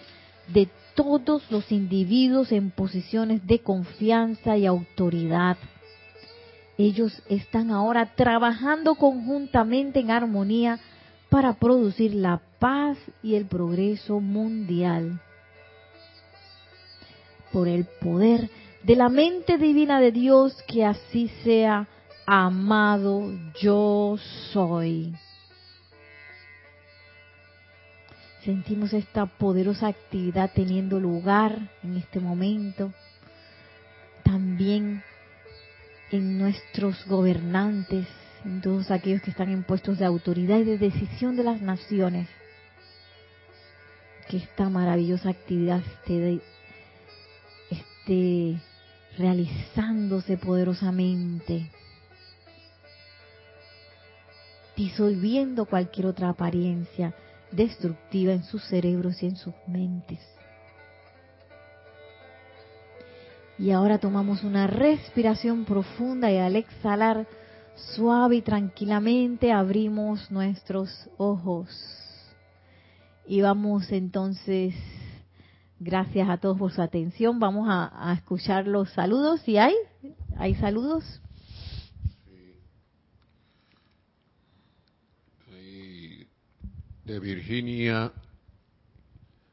de 0.47 0.69
todos 0.95 1.43
los 1.51 1.71
individuos 1.71 2.51
en 2.51 2.71
posiciones 2.71 3.45
de 3.45 3.59
confianza 3.59 4.57
y 4.57 4.65
autoridad. 4.65 5.57
Ellos 6.77 7.23
están 7.27 7.71
ahora 7.71 8.13
trabajando 8.15 8.95
conjuntamente 8.95 9.99
en 9.99 10.11
armonía 10.11 10.79
para 11.29 11.53
producir 11.53 12.13
la 12.13 12.41
paz 12.59 12.97
y 13.23 13.35
el 13.35 13.47
progreso 13.47 14.19
mundial. 14.19 15.19
Por 17.51 17.67
el 17.67 17.85
poder 17.99 18.49
de 18.83 18.95
la 18.95 19.09
mente 19.09 19.57
divina 19.57 19.99
de 19.99 20.11
Dios, 20.11 20.61
que 20.67 20.85
así 20.85 21.29
sea, 21.43 21.87
amado 22.27 23.31
yo 23.59 24.17
soy. 24.51 25.15
Sentimos 28.43 28.93
esta 28.93 29.25
poderosa 29.25 29.87
actividad 29.87 30.51
teniendo 30.53 30.99
lugar 30.99 31.69
en 31.83 31.97
este 31.97 32.19
momento. 32.19 32.93
También 34.23 35.03
en 36.11 36.37
nuestros 36.37 37.05
gobernantes, 37.05 38.07
en 38.45 38.61
todos 38.61 38.91
aquellos 38.91 39.21
que 39.21 39.31
están 39.31 39.49
en 39.49 39.63
puestos 39.63 39.99
de 39.99 40.05
autoridad 40.05 40.59
y 40.59 40.63
de 40.63 40.77
decisión 40.77 41.35
de 41.35 41.43
las 41.43 41.61
naciones. 41.61 42.29
Que 44.29 44.37
esta 44.37 44.69
maravillosa 44.69 45.29
actividad 45.29 45.81
esté, 47.69 48.59
realizándose 49.17 50.37
poderosamente, 50.37 51.69
disolviendo 54.75 55.65
cualquier 55.65 56.07
otra 56.07 56.29
apariencia 56.29 57.13
destructiva 57.51 58.33
en 58.33 58.43
sus 58.43 58.63
cerebros 58.65 59.23
y 59.23 59.27
en 59.27 59.35
sus 59.35 59.53
mentes. 59.67 60.19
Y 63.59 63.71
ahora 63.71 63.97
tomamos 63.97 64.43
una 64.43 64.67
respiración 64.67 65.65
profunda 65.65 66.31
y 66.31 66.37
al 66.37 66.55
exhalar 66.55 67.27
suave 67.75 68.37
y 68.37 68.41
tranquilamente 68.41 69.51
abrimos 69.51 70.31
nuestros 70.31 71.09
ojos. 71.17 71.69
Y 73.25 73.41
vamos 73.41 73.91
entonces 73.91 74.73
Gracias 75.79 76.27
a 76.27 76.37
todos 76.37 76.57
por 76.57 76.71
su 76.71 76.81
atención. 76.81 77.39
Vamos 77.39 77.67
a, 77.69 78.11
escuchar 78.13 78.65
los 78.65 78.89
saludos. 78.93 79.41
¿Si 79.41 79.57
hay? 79.57 79.75
¿Hay 80.37 80.55
saludos? 80.55 81.21
De 87.05 87.19
Virginia 87.19 88.11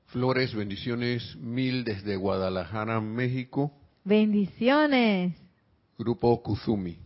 Flores, 0.06 0.54
bendiciones 0.54 1.36
mil 1.36 1.84
desde 1.84 2.16
Guadalajara, 2.16 3.00
México. 3.00 3.72
Bendiciones. 4.04 5.34
Grupo 5.98 6.42
Kuzumi. 6.42 6.98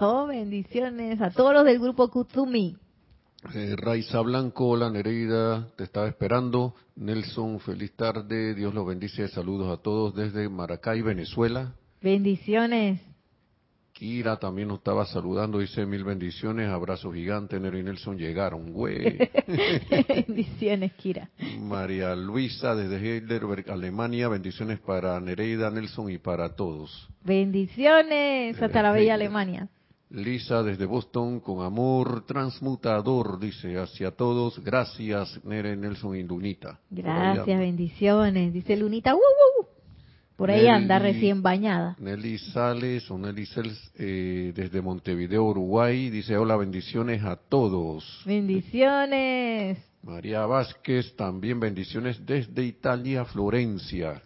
Oh, 0.00 0.26
bendiciones 0.26 1.20
a 1.20 1.30
todos 1.30 1.52
los 1.52 1.64
del 1.64 1.78
grupo 1.78 2.08
Kuzumi. 2.08 2.76
Eh, 3.54 3.74
Raiza 3.76 4.20
Blanco, 4.20 4.66
hola 4.68 4.90
Nereida, 4.90 5.68
te 5.76 5.84
estaba 5.84 6.08
esperando. 6.08 6.74
Nelson, 6.96 7.60
feliz 7.60 7.92
tarde, 7.92 8.54
Dios 8.54 8.74
los 8.74 8.86
bendice, 8.86 9.28
saludos 9.28 9.76
a 9.76 9.80
todos 9.80 10.16
desde 10.16 10.48
Maracay, 10.48 11.02
Venezuela. 11.02 11.74
Bendiciones. 12.00 13.00
Kira 14.02 14.36
también 14.36 14.66
nos 14.66 14.78
estaba 14.78 15.06
saludando, 15.06 15.60
dice 15.60 15.86
mil 15.86 16.02
bendiciones, 16.02 16.68
abrazo 16.68 17.12
gigante, 17.12 17.60
Nero 17.60 17.78
y 17.78 17.84
Nelson 17.84 18.18
llegaron, 18.18 18.72
güey. 18.72 19.16
bendiciones, 20.08 20.92
Kira. 20.94 21.30
María 21.60 22.16
Luisa 22.16 22.74
desde 22.74 22.96
Heidelberg, 22.96 23.70
Alemania, 23.70 24.26
bendiciones 24.26 24.80
para 24.80 25.20
Nereida, 25.20 25.70
Nelson 25.70 26.10
y 26.10 26.18
para 26.18 26.56
todos. 26.56 27.08
Bendiciones 27.22 28.60
hasta 28.60 28.82
la 28.82 28.90
bella 28.90 29.14
Alemania. 29.14 29.68
Lisa 30.10 30.64
desde 30.64 30.84
Boston, 30.84 31.38
con 31.38 31.64
amor 31.64 32.26
transmutador, 32.26 33.38
dice 33.38 33.78
hacia 33.78 34.10
todos. 34.10 34.58
Gracias, 34.64 35.38
Nere, 35.44 35.76
Nelson 35.76 36.16
y 36.16 36.24
Lunita. 36.24 36.80
Gracias, 36.90 37.46
bendiciones. 37.46 38.52
Dice 38.52 38.76
Lunita, 38.76 39.14
¡uh, 39.14 39.20
Por 40.36 40.50
ahí 40.50 40.66
anda 40.66 40.98
recién 40.98 41.42
bañada. 41.42 41.96
Nelly 41.98 42.38
Sales 42.38 43.10
o 43.10 43.18
Nelly 43.18 43.46
Sales 43.46 43.92
eh, 43.98 44.52
desde 44.54 44.80
Montevideo, 44.80 45.44
Uruguay, 45.44 46.10
dice 46.10 46.36
hola, 46.36 46.56
bendiciones 46.56 47.22
a 47.22 47.36
todos. 47.36 48.22
Bendiciones. 48.24 49.78
María 50.02 50.46
Vázquez, 50.46 51.14
también 51.16 51.60
bendiciones 51.60 52.24
desde 52.26 52.64
Italia, 52.64 53.24
Florencia. 53.24 54.22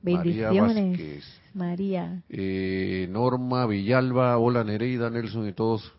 Bendiciones. 0.00 1.40
María. 1.52 2.22
Eh, 2.28 3.06
Norma 3.10 3.66
Villalba, 3.66 4.38
hola 4.38 4.64
Nereida, 4.64 5.10
Nelson 5.10 5.48
y 5.48 5.52
todos 5.52 5.92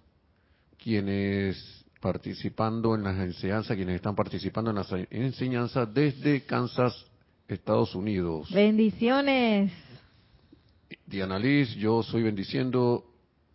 quienes 0.81 1.85
participando 1.99 2.95
en 2.95 3.03
las 3.03 3.17
enseñanzas, 3.19 3.75
quienes 3.75 3.95
están 3.95 4.15
participando 4.15 4.71
en 4.71 4.77
las 4.77 4.91
enseñanzas 5.11 5.93
desde 5.93 6.45
Kansas, 6.45 7.05
Estados 7.49 7.95
Unidos. 7.95 8.49
Bendiciones. 8.51 9.71
Diana 11.05 11.39
Liz, 11.39 11.75
yo 11.75 12.03
soy 12.03 12.23
bendiciendo 12.23 13.03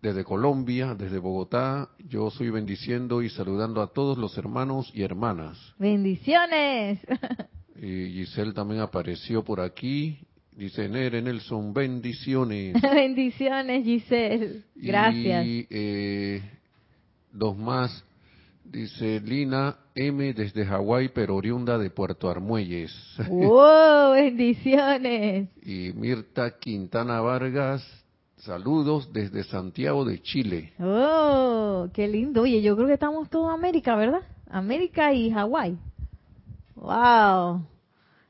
desde 0.03 0.25
Colombia, 0.25 0.95
desde 0.95 1.19
Bogotá, 1.19 1.89
yo 2.09 2.31
soy 2.31 2.51
bendiciendo 2.51 3.23
y 3.23 3.31
saludando 3.31 3.81
a 3.81 3.87
todos 3.87 4.19
los 4.19 4.37
hermanos 4.37 4.91
y 4.93 5.03
hermanas. 5.03 5.59
Bendiciones. 5.79 7.01
Y 7.77 8.13
Giselle 8.13 8.53
también 8.53 8.81
apareció 8.81 9.43
por 9.43 9.61
aquí. 9.61 10.17
Dice 10.57 10.89
Nere 10.89 11.21
Nelson, 11.21 11.75
bendiciones. 11.75 12.81
Bendiciones, 12.83 13.85
Giselle. 13.85 14.63
Gracias. 14.77 15.45
Y 15.45 15.67
eh, 15.69 16.41
dos 17.33 17.59
más. 17.59 18.05
Dice 18.65 19.21
Lina 19.21 19.77
M 19.95 20.33
desde 20.33 20.65
Hawái, 20.67 21.11
pero 21.11 21.37
oriunda 21.37 21.79
de 21.79 21.89
Puerto 21.91 22.29
Armuelles. 22.29 22.93
¡Wow! 23.29 24.13
Bendiciones. 24.15 25.49
y 25.63 25.93
Mirta 25.95 26.59
Quintana 26.59 27.21
Vargas, 27.21 27.83
saludos 28.39 29.13
desde 29.13 29.45
Santiago 29.45 30.05
de 30.05 30.21
Chile. 30.21 30.73
¡Oh! 30.81 31.89
¡Qué 31.93 32.09
lindo! 32.09 32.43
Oye, 32.43 32.61
yo 32.61 32.75
creo 32.75 32.89
que 32.89 32.95
estamos 32.95 33.31
todos 33.31 33.53
América, 33.53 33.95
¿verdad? 33.95 34.23
América 34.51 35.13
y 35.13 35.31
Hawái. 35.31 35.79
¡Wow! 36.75 37.63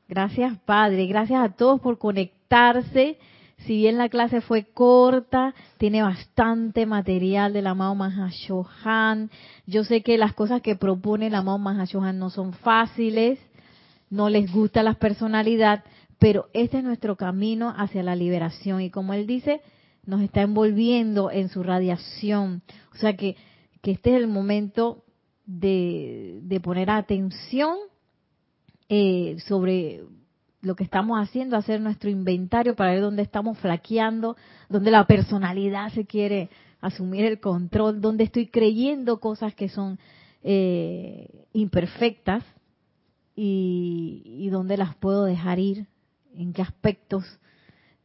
Gracias, 0.07 0.57
Padre. 0.65 1.07
Gracias 1.07 1.43
a 1.43 1.49
todos 1.49 1.81
por 1.81 1.97
conectarse. 1.97 3.17
Si 3.65 3.77
bien 3.77 3.97
la 3.97 4.09
clase 4.09 4.41
fue 4.41 4.65
corta, 4.65 5.55
tiene 5.79 6.03
bastante 6.03 6.85
material 6.85 7.51
del 7.51 7.65
amado 7.65 7.95
Mahashohan. 7.95 9.31
Yo 9.65 9.83
sé 9.83 10.03
que 10.03 10.19
las 10.19 10.33
cosas 10.33 10.61
que 10.61 10.75
propone 10.75 11.27
el 11.27 11.35
amado 11.35 11.57
Mahashohan 11.57 12.19
no 12.19 12.29
son 12.29 12.53
fáciles, 12.53 13.39
no 14.11 14.29
les 14.29 14.51
gusta 14.51 14.83
la 14.83 14.93
personalidad, 14.93 15.83
pero 16.19 16.47
este 16.53 16.77
es 16.77 16.83
nuestro 16.83 17.15
camino 17.15 17.73
hacia 17.75 18.03
la 18.03 18.15
liberación. 18.15 18.81
Y 18.81 18.91
como 18.91 19.15
él 19.15 19.25
dice, 19.25 19.61
nos 20.05 20.21
está 20.21 20.43
envolviendo 20.43 21.31
en 21.31 21.49
su 21.49 21.63
radiación. 21.63 22.61
O 22.93 22.97
sea 22.97 23.17
que, 23.17 23.35
que 23.81 23.91
este 23.91 24.11
es 24.11 24.17
el 24.17 24.27
momento 24.27 25.03
de, 25.47 26.39
de 26.43 26.59
poner 26.59 26.91
atención 26.91 27.77
eh, 28.89 29.37
sobre 29.47 30.03
lo 30.65 30.75
que 30.75 30.83
estamos 30.83 31.19
haciendo, 31.21 31.55
hacer 31.55 31.79
nuestro 31.79 32.09
inventario 32.09 32.75
para 32.75 32.91
ver 32.91 33.01
dónde 33.01 33.21
estamos 33.21 33.57
flaqueando, 33.59 34.35
dónde 34.67 34.89
la 34.89 35.05
personalidad 35.05 35.91
se 35.93 36.05
quiere 36.05 36.49
asumir 36.81 37.23
el 37.25 37.39
control, 37.39 38.01
dónde 38.01 38.23
estoy 38.23 38.47
creyendo 38.47 39.19
cosas 39.19 39.53
que 39.53 39.69
son 39.69 39.99
eh, 40.43 41.45
imperfectas 41.53 42.43
y, 43.35 44.23
y 44.25 44.49
dónde 44.49 44.77
las 44.77 44.95
puedo 44.95 45.23
dejar 45.25 45.59
ir, 45.59 45.85
en 46.35 46.51
qué 46.51 46.63
aspectos 46.63 47.23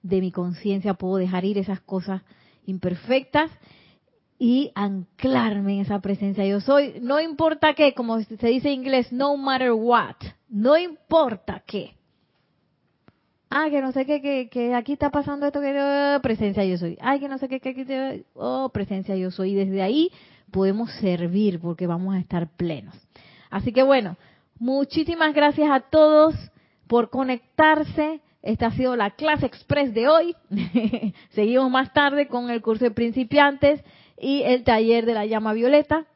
de 0.02 0.20
mi 0.20 0.30
conciencia 0.30 0.94
puedo 0.94 1.16
dejar 1.16 1.46
ir 1.46 1.56
esas 1.56 1.80
cosas 1.80 2.22
imperfectas 2.66 3.50
y 4.38 4.70
anclarme 4.74 5.74
en 5.74 5.80
esa 5.80 6.00
presencia 6.00 6.46
yo 6.46 6.60
soy, 6.60 6.94
no 7.00 7.20
importa 7.20 7.74
qué, 7.74 7.94
como 7.94 8.20
se 8.22 8.46
dice 8.48 8.68
en 8.68 8.80
inglés, 8.80 9.12
no 9.12 9.36
matter 9.36 9.72
what, 9.72 10.16
no 10.48 10.76
importa 10.76 11.62
qué. 11.66 11.99
Ah, 13.52 13.66
que 13.68 13.80
no 13.82 13.90
sé 13.90 14.06
qué, 14.06 14.22
que, 14.22 14.48
que 14.48 14.74
aquí 14.74 14.92
está 14.92 15.10
pasando 15.10 15.44
esto, 15.44 15.60
que 15.60 15.76
oh, 15.76 16.20
presencia 16.22 16.64
yo 16.64 16.78
soy. 16.78 16.96
Ay, 17.00 17.18
que 17.18 17.28
no 17.28 17.36
sé 17.36 17.48
qué, 17.48 17.58
que 17.58 17.70
aquí 17.70 17.84
te, 17.84 18.24
oh, 18.34 18.68
presencia 18.68 19.16
yo 19.16 19.32
soy. 19.32 19.54
Desde 19.54 19.82
ahí 19.82 20.12
podemos 20.52 20.92
servir 21.00 21.58
porque 21.58 21.88
vamos 21.88 22.14
a 22.14 22.20
estar 22.20 22.48
plenos. 22.56 22.94
Así 23.50 23.72
que 23.72 23.82
bueno, 23.82 24.16
muchísimas 24.60 25.34
gracias 25.34 25.68
a 25.68 25.80
todos 25.80 26.36
por 26.86 27.10
conectarse. 27.10 28.20
Esta 28.40 28.68
ha 28.68 28.70
sido 28.70 28.94
la 28.94 29.10
clase 29.10 29.46
express 29.46 29.92
de 29.94 30.06
hoy. 30.06 30.36
Seguimos 31.30 31.72
más 31.72 31.92
tarde 31.92 32.28
con 32.28 32.50
el 32.50 32.62
curso 32.62 32.84
de 32.84 32.92
principiantes 32.92 33.82
y 34.16 34.42
el 34.42 34.62
taller 34.62 35.06
de 35.06 35.14
la 35.14 35.26
llama 35.26 35.54
violeta. 35.54 36.06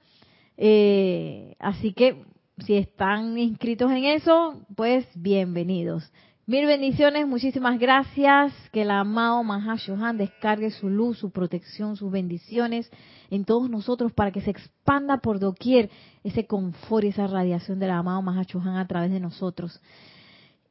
Eh, 0.57 1.57
así 1.59 1.95
que 1.95 2.23
si 2.59 2.77
están 2.77 3.37
inscritos 3.39 3.91
en 3.91 4.05
eso, 4.05 4.65
pues 4.77 5.05
bienvenidos. 5.17 6.13
Mil 6.47 6.67
bendiciones, 6.67 7.27
muchísimas 7.27 7.79
gracias. 7.79 8.53
Que 8.71 8.83
el 8.83 8.91
amado 8.91 9.43
Mahashohan 9.43 10.19
descargue 10.19 10.71
su 10.71 10.91
luz, 10.91 11.19
su 11.19 11.31
protección, 11.31 11.97
sus 11.97 12.13
bendiciones 12.13 12.91
en 13.31 13.47
todos 13.47 13.71
nosotros 13.71 14.13
para 14.13 14.31
que 14.31 14.43
se 14.43 14.51
expanda 14.51 15.19
por 15.19 15.39
doquier 15.39 15.89
ese 16.23 16.47
confort 16.47 17.05
y 17.05 17.09
esa 17.09 17.27
radiación 17.27 17.79
del 17.79 17.93
amado 17.93 18.21
Mahashohan 18.21 18.77
a 18.77 18.87
través 18.87 19.11
de 19.11 19.21
nosotros. 19.21 19.81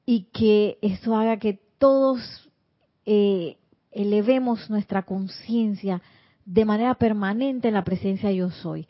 Y 0.05 0.25
que 0.31 0.77
eso 0.83 1.15
haga 1.15 1.37
que 1.37 1.59
todos 1.79 2.51
eh, 3.07 3.57
elevemos 3.91 4.69
nuestra 4.69 5.01
conciencia 5.01 6.03
de 6.45 6.65
manera 6.65 6.93
permanente 6.93 7.69
en 7.69 7.73
la 7.73 7.83
presencia 7.83 8.31
yo 8.31 8.51
soy. 8.51 8.87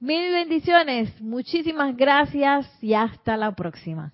Mil 0.00 0.30
bendiciones, 0.32 1.18
muchísimas 1.22 1.96
gracias 1.96 2.68
y 2.82 2.92
hasta 2.92 3.38
la 3.38 3.54
próxima. 3.54 4.12